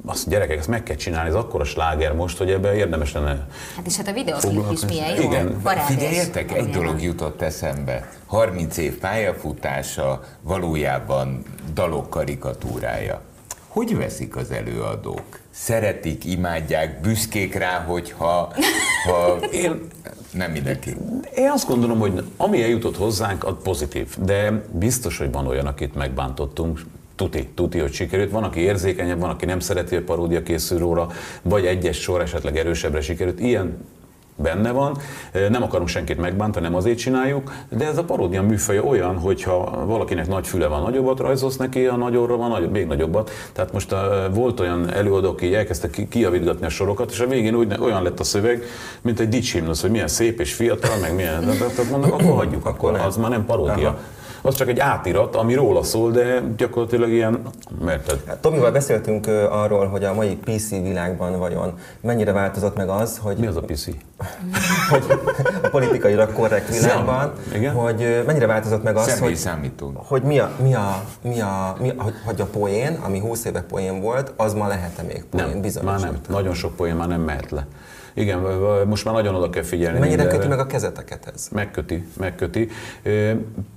[0.07, 3.47] Azt gyerekek, ezt meg kell csinálni, ez akkora sláger most, hogy ebbe érdemes lenne
[3.77, 5.23] Hát és hát a videoklip is milyen jó.
[5.23, 5.61] Igen.
[5.87, 8.09] Figyeljetek, egy dolog jutott eszembe.
[8.27, 11.43] 30 év pályafutása valójában
[11.75, 13.21] dalok karikatúrája.
[13.73, 15.39] Hogy veszik az előadók?
[15.51, 18.53] Szeretik, imádják, büszkék rá, hogyha
[19.07, 19.87] ha Én-
[20.33, 20.97] nem mindenki.
[21.35, 25.95] Én azt gondolom, hogy ami eljutott hozzánk, az pozitív, de biztos, hogy van olyan, akit
[25.95, 26.81] megbántottunk.
[27.15, 28.31] tuti, tuti, hogy sikerült.
[28.31, 31.11] Van, aki érzékenyebb, van, aki nem szereti, hogy paródia készül róla,
[31.43, 33.41] vagy egyes sor esetleg erősebbre sikerült.
[33.41, 33.85] Ilyen
[34.43, 34.97] benne van,
[35.51, 40.29] nem akarunk senkit megbántani, nem azért csináljuk, de ez a paródia műfaja olyan, hogyha valakinek
[40.29, 43.31] nagy füle van, nagyobbat rajzolsz neki, a nagyorra van nagyobb, még nagyobbat.
[43.53, 47.55] Tehát most a, volt olyan előadó, aki elkezdte ki, kijavítgatni a sorokat, és a végén
[47.55, 48.63] úgy, olyan lett a szöveg,
[49.03, 52.95] mint egy dicsimnusz, hogy milyen szép és fiatal, meg milyen, tehát mondok, akkor hagyjuk, akkor
[52.95, 53.89] az már nem paródia.
[53.89, 53.99] Aha
[54.43, 57.41] az csak egy átirat, ami róla szól, de gyakorlatilag ilyen,
[57.85, 58.17] mert...
[58.27, 63.37] Hát, Tomival beszéltünk arról, hogy a mai PC világban vajon mennyire változott meg az, hogy...
[63.37, 63.85] Mi az a PC?
[64.91, 65.05] hogy
[65.63, 67.75] a politikailag korrekt világban, Igen?
[67.75, 69.93] hogy mennyire változott meg az, Személyi hogy, számító.
[69.95, 73.63] hogy mi a, mi a, mi a, mi a, hogy, a poén, ami 20 éve
[73.63, 75.49] poén volt, az ma lehet-e még poén?
[75.49, 76.21] Nem, bizonyos már nem.
[76.29, 77.67] Nagyon sok poén már nem mehet le.
[78.15, 78.39] Igen,
[78.87, 79.99] most már nagyon oda kell figyelni.
[79.99, 80.37] Mennyire mindenre.
[80.37, 81.49] köti meg a kezeteket ez?
[81.53, 82.69] Megköti, megköti.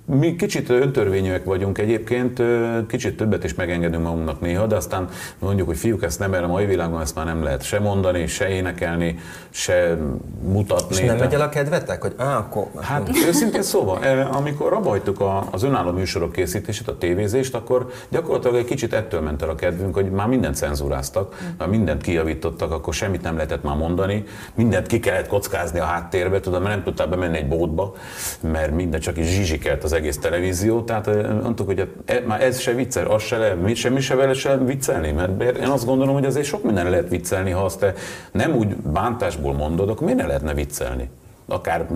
[0.08, 2.42] Mi kicsit öntörvényűek vagyunk egyébként,
[2.88, 6.48] kicsit többet is megengedünk magunknak néha, de aztán mondjuk, hogy fiúk, ezt nem erre a
[6.48, 9.98] mai világban, ezt már nem lehet se mondani, se énekelni, se
[10.42, 10.96] mutatni.
[10.96, 12.68] És nem megy el a kedvetek, hogy á, akkor...
[12.82, 18.66] Hát őszintén szóval, amikor abba hagytuk az önálló műsorok készítését, a tévézést, akkor gyakorlatilag egy
[18.66, 23.22] kicsit ettől ment el a kedvünk, hogy már mindent cenzúráztak, már mindent kijavítottak, akkor semmit
[23.22, 24.24] nem lehetett már mondani,
[24.56, 27.94] mindent ki kellett kockázni a háttérbe, tudom, mert nem tudtál bemenni egy bótba,
[28.42, 32.60] mert minden csak is zsizsikelt az egész televízió, tehát eh, mondtuk, hogy e, már ez
[32.60, 36.14] se viccel, az se lehet, mi- semmi se vele se viccelni, mert én azt gondolom,
[36.14, 37.94] hogy azért sok minden lehet viccelni, ha azt te
[38.32, 41.10] nem úgy bántásból mondod, akkor miért ne lehetne viccelni?
[41.48, 41.88] akár,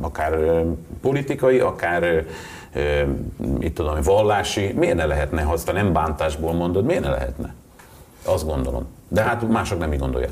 [0.00, 0.60] akár ö,
[1.00, 2.24] politikai, akár
[2.74, 3.02] ö,
[3.58, 7.54] mit tudom, vallási, miért ne lehetne, ha azt nem bántásból mondod, miért ne lehetne?
[8.24, 8.86] Azt gondolom.
[9.08, 10.30] De hát mások nem így gondolják.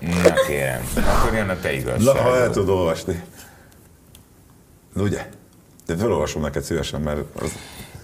[0.00, 2.50] Na kérem, akkor jön a te Na, ha el igazságod.
[2.52, 3.22] tudod olvasni.
[4.96, 5.26] Ugye?
[5.86, 7.52] De felolvasom neked szívesen, mert az,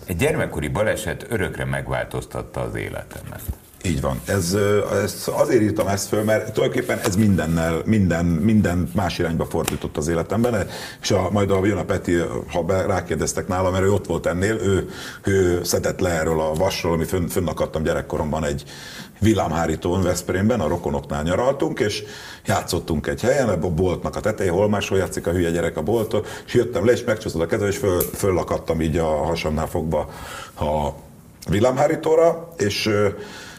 [0.05, 3.43] Egy gyermekkori baleset örökre megváltoztatta az életemet.
[3.85, 4.21] Így van.
[4.25, 4.57] Ez,
[5.03, 10.09] ez, azért írtam ezt föl, mert tulajdonképpen ez mindennel, minden, minden más irányba fordított az
[10.09, 10.67] életemben,
[11.03, 12.17] és a, majd a jön a Peti,
[12.53, 14.91] ha be, rákérdeztek nála, mert ő ott volt ennél, ő,
[15.25, 18.65] ő szedett le erről a vasról, ami fönn, fönnakadtam gyerekkoromban egy
[19.21, 22.03] villámhárítón Veszprémben, a rokonoknál nyaraltunk, és
[22.47, 26.23] játszottunk egy helyen, a boltnak a tetején, hol máshol játszik a hülye gyerek a bolton,
[26.47, 30.11] és jöttem le, és megcsúszott a kezem, és föl, föllakadtam így a hasamnál fogva
[30.59, 30.89] a
[31.49, 32.91] villámhárítóra, és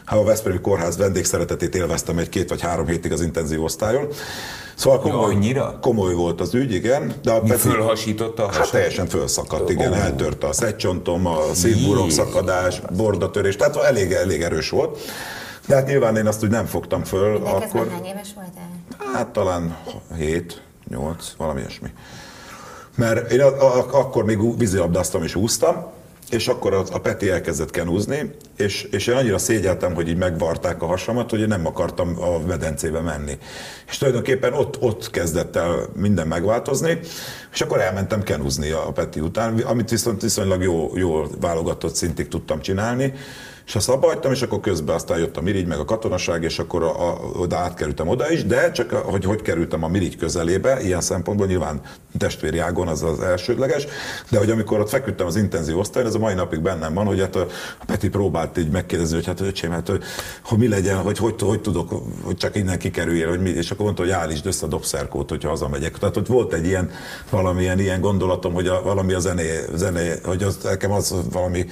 [0.04, 4.08] ha a Veszprémi Kórház vendégszeretetét élveztem egy két vagy három hétig az intenzív osztályon.
[4.74, 5.78] Szóval komoly, annyira?
[5.80, 7.14] komoly volt az ügy, igen.
[7.22, 8.72] De a Peti- fölhasította a Hát hasat?
[8.72, 9.94] teljesen fölszakadt, igen, Ó.
[9.94, 14.98] eltörte a szegycsontom, a szívburok szakadás, bordatörés, tehát elég, elég erős volt.
[15.66, 18.70] De hát nyilván én azt úgy nem fogtam föl, Mindeközben akkor hány éves voltál?
[19.14, 19.76] hát talán
[20.16, 21.88] 7, 8, valami ilyesmi.
[22.96, 23.46] Mert én a,
[23.76, 25.86] a, akkor még vízilabdáztam és úsztam,
[26.34, 30.82] és akkor a, a Peti elkezdett kenúzni, és, és én annyira szégyeltem, hogy így megvarták
[30.82, 33.38] a hasamat, hogy én nem akartam a medencébe menni.
[33.88, 36.98] És tulajdonképpen ott, ott kezdett el minden megváltozni,
[37.52, 42.60] és akkor elmentem kenúzni a Peti után, amit viszont viszonylag jó, jól válogatott szintig tudtam
[42.60, 43.12] csinálni,
[43.66, 46.82] és azt abba és akkor közben aztán jött a mirigy, meg a katonaság, és akkor
[46.82, 51.00] a, a, oda átkerültem oda is, de csak hogy hogy kerültem a mirigy közelébe, ilyen
[51.00, 51.80] szempontból nyilván
[52.18, 53.86] testvéri ágon az az elsődleges,
[54.30, 57.20] de hogy amikor ott feküdtem az intenzív osztályon, ez a mai napig bennem van, hogy
[57.20, 57.46] hát a,
[57.78, 60.02] a Peti próbált így megkérdezni, hogy hát öcsém, hát hogy,
[60.44, 63.84] hogy mi legyen, hogy, hogy hogy tudok, hogy csak innen kikerüljél, hogy mi, és akkor
[63.84, 65.98] mondta, hogy állítsd össze a dobszerkót, hogyha hazamegyek.
[65.98, 66.90] Tehát ott volt egy ilyen,
[67.30, 71.66] valamilyen ilyen gondolatom, hogy a, valami a zené, zené hogy az, nekem az valami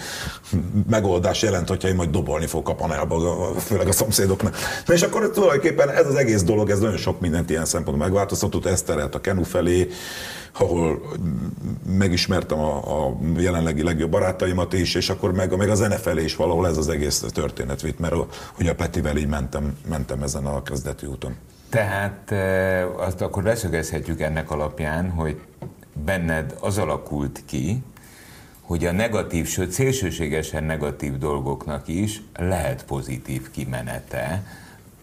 [0.89, 4.57] megoldás jelent, hogyha én majd dobolni fogok a panelba, főleg a szomszédoknak.
[4.87, 8.67] Na és akkor tulajdonképpen ez az egész dolog, ez nagyon sok mindent ilyen szempontból megváltoztatott,
[8.67, 9.89] ez terelt a Kenu felé,
[10.53, 11.03] ahol
[11.87, 16.37] megismertem a, a jelenlegi legjobb barátaimat is, és akkor meg, meg a zene felé is
[16.37, 18.15] valahol ez az egész történet vitt, mert
[18.53, 21.37] hogy a Petivel így mentem, mentem ezen a kezdeti úton.
[21.69, 25.41] Tehát e, azt akkor leszögezhetjük ennek alapján, hogy
[26.05, 27.83] benned az alakult ki,
[28.63, 34.43] hogy a negatív, sőt szélsőségesen negatív dolgoknak is lehet pozitív kimenete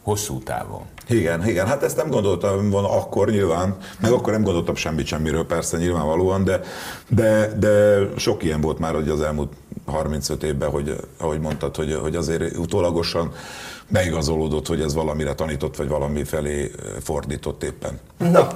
[0.03, 0.81] hosszú távon.
[1.09, 5.45] Igen, igen, hát ezt nem gondoltam volna akkor nyilván, meg akkor nem gondoltam semmit semmiről
[5.45, 6.61] persze nyilvánvalóan, de,
[7.07, 9.53] de, de sok ilyen volt már hogy az elmúlt
[9.85, 13.31] 35 évben, hogy ahogy mondtad, hogy, hogy azért utólagosan
[13.87, 16.71] beigazolódott, hogy ez valamire tanított, vagy valami felé
[17.03, 17.99] fordított éppen.
[18.17, 18.47] Na,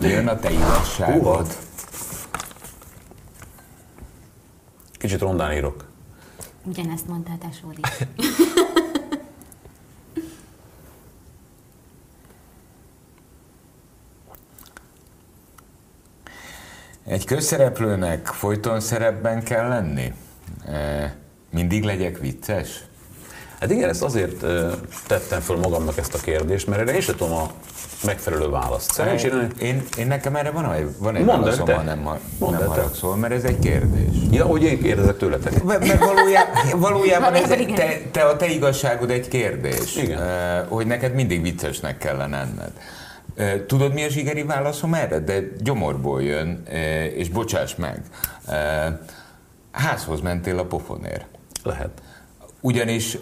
[0.00, 1.46] Jön a te igazságod.
[4.98, 5.84] Kicsit rondán írok.
[6.64, 7.80] Ugyanezt mondtál, te Sódi.
[17.04, 20.12] Egy közszereplőnek folyton szerepben kell lenni?
[20.66, 21.16] E,
[21.50, 22.84] Mindig legyek vicces?
[23.60, 24.44] Hát igen, ezt azért
[25.06, 27.50] tettem föl magamnak ezt a kérdést, mert erre én sem tudom a
[28.04, 28.92] megfelelő választ.
[28.92, 29.46] Szerencsére...
[29.60, 31.74] Én, én nekem erre van, egy- van egy Mondd válaszom, te.
[31.74, 34.16] ha nem, Mondd nem haragszol, mert ez egy kérdés.
[34.30, 35.62] Ja, hogy én kérdezek tőletek.
[35.62, 40.66] Mert mert valójában, valójában ez, te, te, a te igazságod egy kérdés, Igen.
[40.68, 42.70] Hogy neked mindig viccesnek kellene enned.
[43.36, 45.18] Eh, Tudod, mi a zsigeri válaszom erre?
[45.18, 46.62] De gyomorból jön,
[47.16, 48.02] és bocsáss meg.
[49.70, 51.26] Házhoz mentél a pofonért.
[51.62, 51.90] Lehet.
[52.60, 53.18] Ugyanis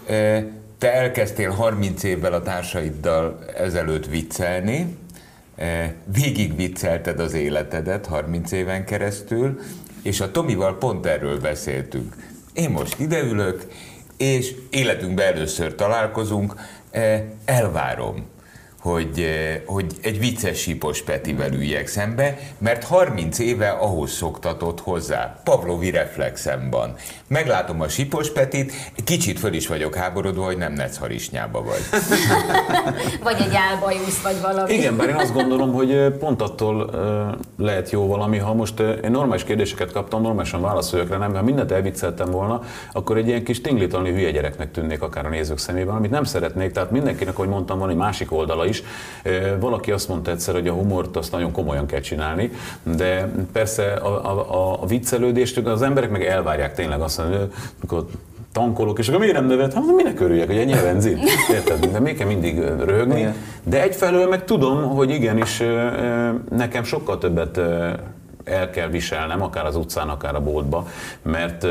[0.77, 4.97] te elkezdtél 30 évvel a társaiddal ezelőtt viccelni,
[5.55, 9.59] eh, végig viccelted az életedet 30 éven keresztül,
[10.03, 12.15] és a Tomival pont erről beszéltünk.
[12.53, 13.65] Én most ideülök,
[14.17, 16.53] és életünkben először találkozunk,
[16.91, 18.25] eh, elvárom,
[18.87, 25.39] hogy, eh, hogy egy vicces sípos Petivel üljek szembe, mert 30 éve ahhoz szoktatott hozzá.
[25.43, 26.95] Pavlovi reflexem van.
[27.27, 28.71] Meglátom a sípos Petit,
[29.03, 31.81] kicsit föl is vagyok háborodva, hogy nem necharisnyába vagy.
[33.23, 34.73] Vagy egy álbajusz, vagy valami.
[34.73, 37.23] Igen, bár én azt gondolom, hogy ö, pont attól ö,
[37.63, 41.71] lehet jó valami, ha most én normális kérdéseket kaptam, normálisan válaszoljak rá, nem, ha mindent
[41.71, 42.61] elvicceltem volna,
[42.91, 46.71] akkor egy ilyen kis tinglitalni hülye gyereknek tűnnék akár a nézők szemében, amit nem szeretnék,
[46.71, 48.76] tehát mindenkinek, ahogy mondtam, van egy másik oldala is.
[49.23, 52.51] Ö, Valaki azt mondta egyszer, hogy a humort azt nagyon komolyan kell csinálni,
[52.83, 57.49] de persze a, a, a, viccelődést az emberek meg elvárják tényleg azt, hogy
[57.81, 58.05] amikor
[58.51, 59.73] tankolok, és akkor miért nem nevet?
[59.73, 61.19] Hát minek örüljek, hogy ennyi a benzin?
[61.51, 61.85] Érted?
[61.85, 63.33] De még kell mindig röhögni.
[63.63, 65.63] De egyfelől meg tudom, hogy igenis
[66.49, 67.59] nekem sokkal többet
[68.49, 70.87] el kell viselnem, akár az utcán, akár a boltba,
[71.21, 71.67] mert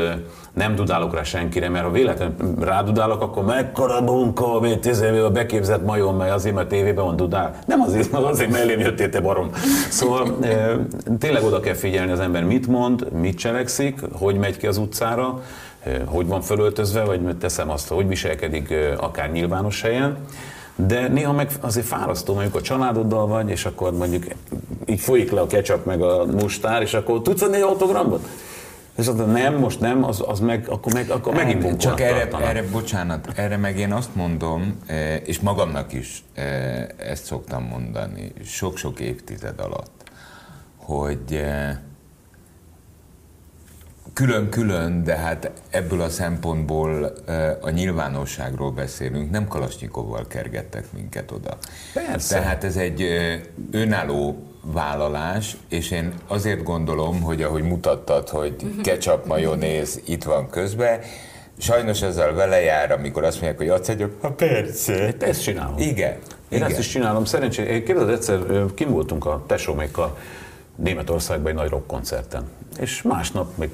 [0.53, 5.85] nem dudálok rá senkire, mert ha véletlenül rádudálok, akkor mekkora munka, hogy tíz éve beképzett
[5.85, 7.55] majom, mert azért, mert tévében van dudál.
[7.65, 9.49] Nem azért, mert azért mert elém jöttél, te barom.
[9.89, 10.37] Szóval
[11.19, 15.41] tényleg oda kell figyelni az ember mit mond, mit cselekszik, hogy megy ki az utcára,
[16.05, 20.17] hogy van fölöltözve, vagy teszem azt, hogy viselkedik akár nyilvános helyen.
[20.85, 24.25] De néha meg azért fárasztó, mondjuk a családoddal vagy, és akkor mondjuk
[24.85, 28.27] így folyik le a ketchup meg a mustár, és akkor tudsz adni egy autogramot?
[28.97, 32.01] És azt nem, most nem, az, az meg, akkor, meg, akkor megint Nem, bunkónak Csak
[32.01, 32.47] erre, tartanak.
[32.47, 38.33] erre, bocsánat, erre meg én azt mondom, eh, és magamnak is eh, ezt szoktam mondani,
[38.45, 40.03] sok-sok évtized alatt,
[40.75, 41.77] hogy eh,
[44.17, 47.13] külön-külön, de hát ebből a szempontból
[47.61, 51.57] a nyilvánosságról beszélünk, nem Kalasnyikovval kergettek minket oda.
[51.93, 52.37] Persze.
[52.37, 53.03] Tehát ez egy
[53.71, 60.99] önálló vállalás, és én azért gondolom, hogy ahogy mutattad, hogy ketchup, majonéz itt van közben,
[61.57, 65.13] sajnos ezzel vele jár, amikor azt mondják, hogy adsz egy, ha persze.
[65.19, 65.77] Ezt csinálom.
[65.77, 66.13] Igen.
[66.13, 66.69] Én igen.
[66.69, 67.25] ezt is csinálom.
[67.25, 68.39] Szerencsére, képzeld, egyszer
[68.73, 70.17] kim voltunk a tesómékkal
[70.75, 72.43] Németországban egy nagy rockkoncerten.
[72.79, 73.69] És másnap még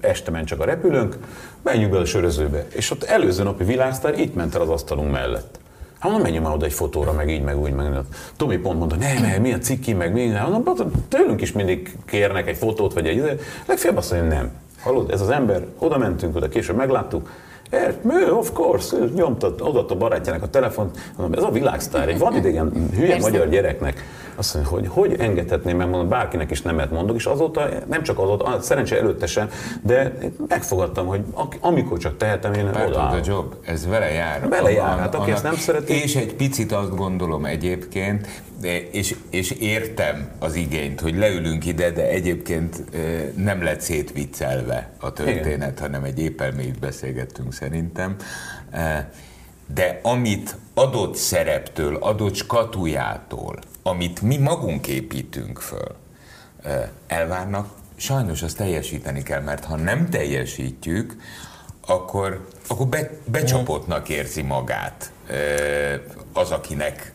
[0.00, 1.16] este ment csak a repülőnk,
[1.62, 2.66] menjünk bele a sörözőbe.
[2.74, 5.58] És ott előző napi világsztár itt ment el az asztalunk mellett.
[5.98, 7.92] Hát mondom, menjünk már oda egy fotóra, meg így, meg úgy, meg
[8.36, 10.50] Tomi pont mondta, ne, ne, milyen ciki, meg minden.
[10.50, 13.36] Mondom, "Hát, tőlünk is mindig kérnek egy fotót, vagy egy ide.
[13.66, 14.50] Legfeljebb azt mondja, nem.
[14.82, 17.30] Hallod, ez az ember, oda mentünk, oda később megláttuk,
[17.70, 22.08] Eh, mű, of course, ő nyomta, odaadta a barátjának a telefont, mondom, ez a világsztár,
[22.08, 23.30] egy vadidegen hülye Persze.
[23.30, 24.04] magyar gyereknek.
[24.40, 28.18] Azt mondja, hogy hogy engedhetném meg, mondom, bárkinek is nemet mondok, és azóta, nem csak
[28.18, 29.50] azóta, szerencsé előtte sem,
[29.82, 30.12] de
[30.48, 31.20] megfogadtam, hogy
[31.60, 33.20] amikor csak tehetem, én Part of odaállok.
[33.20, 34.48] the job, ez vele jár.
[34.48, 38.28] Vele jár, hát aki ezt nem szereti- És egy picit azt gondolom egyébként,
[38.60, 42.84] de, és, és értem az igényt, hogy leülünk ide, de egyébként
[43.36, 48.16] nem lett szétviccelve a történet, hanem egy épelményt beszélgettünk szerintem.
[49.74, 55.96] De amit adott szereptől, adott skatujától, amit mi magunk építünk föl,
[57.06, 61.16] elvárnak, sajnos azt teljesíteni kell, mert ha nem teljesítjük,
[61.86, 65.12] akkor, akkor be, becsapottnak érzi magát
[66.32, 67.12] az, akinek,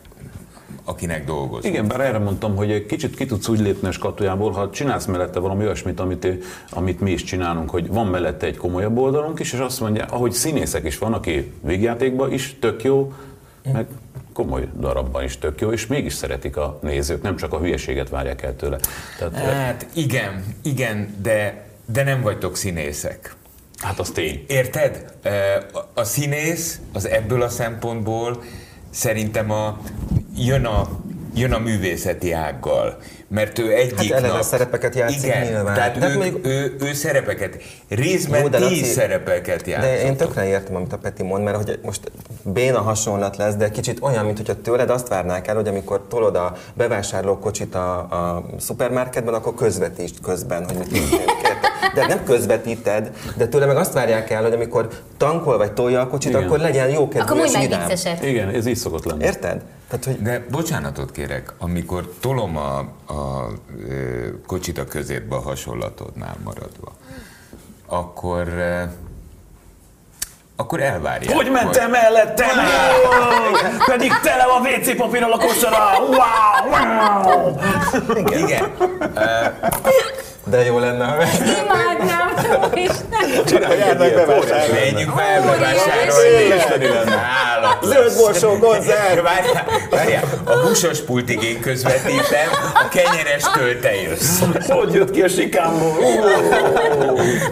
[0.84, 1.74] akinek dolgozunk.
[1.74, 5.04] Igen, bár erre mondtam, hogy egy kicsit ki tudsz úgy lépni a skatujából, ha csinálsz
[5.04, 6.26] mellette valami olyasmit, amit,
[6.70, 10.32] amit mi is csinálunk, hogy van mellette egy komolyabb oldalunk is, és azt mondja, ahogy
[10.32, 13.12] színészek is van, aki végjátékban is tök jó,
[13.72, 13.86] meg
[14.36, 18.42] komoly darabban is tök jó, és mégis szeretik a nézők, nem csak a hülyeséget várják
[18.42, 18.78] el tőle.
[19.18, 23.34] Tehát, Hát igen, igen, de, de nem vagytok színészek.
[23.78, 24.44] hát az tény.
[24.48, 25.14] Érted?
[25.94, 28.42] A színész az ebből a szempontból
[28.90, 29.78] szerintem a,
[30.36, 30.88] jön, a,
[31.36, 32.96] jön a művészeti ággal,
[33.28, 34.42] mert ő egyik Hát nap...
[34.42, 35.74] szerepeket játszik Igen, nyilván.
[35.74, 39.90] tehát Tehát ő, mondjuk- ő, ő, szerepeket, részben Jó, de Laci, szerepeket játszott.
[39.90, 42.10] De én tökre értem, amit a Peti mond, mert hogy most
[42.42, 46.36] béna hasonlat lesz, de kicsit olyan, mint hogyha tőled azt várnák el, hogy amikor tolod
[46.36, 51.02] a bevásárlókocsit a, a szupermarketben, akkor közvetítsd közben, hogy mit?
[51.94, 56.06] de nem közvetíted, de tőle meg azt várják el, hogy amikor tankol vagy tolja a
[56.08, 56.42] kocsit, Igen.
[56.44, 58.22] akkor legyen jó kedvű Akkor mondj meg vicceset.
[58.24, 59.24] Igen, ez így szokott lenni.
[59.24, 59.62] Érted?
[59.88, 62.78] Tehát, hogy De bocsánatot kérek, amikor tolom a,
[63.12, 63.48] a
[63.88, 66.92] ö, kocsit a közérbe a hasonlatodnál maradva,
[67.86, 68.48] akkor,
[70.56, 71.34] akkor elvárják.
[71.34, 72.48] Hogy mentem mellettem?
[73.86, 75.78] Pedig tele van WC papírral a kosara!
[75.98, 76.70] Wow!
[76.70, 77.54] wow.
[78.44, 78.72] Igen.
[80.50, 82.32] De jó lenne, ha Imádnám,
[82.86, 83.44] Isten!
[83.46, 84.90] csinálják bevásárolni.
[84.90, 86.54] Menjünk már bevásárolni.
[86.56, 87.22] Isteni lenne.
[87.54, 87.78] Állat.
[87.82, 89.24] Zöld borsó konzerv!
[89.90, 93.42] Várjál, a húsos pultig én közvetítem, a kenyeres
[93.80, 94.40] te jössz.
[94.68, 95.92] Hogy jött ki a sikámból?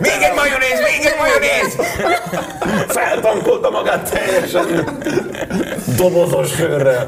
[0.00, 1.76] Még egy majonéz, még egy majonéz!
[2.88, 4.98] Feltankolta magát teljesen
[5.96, 7.06] dobozos sörrel.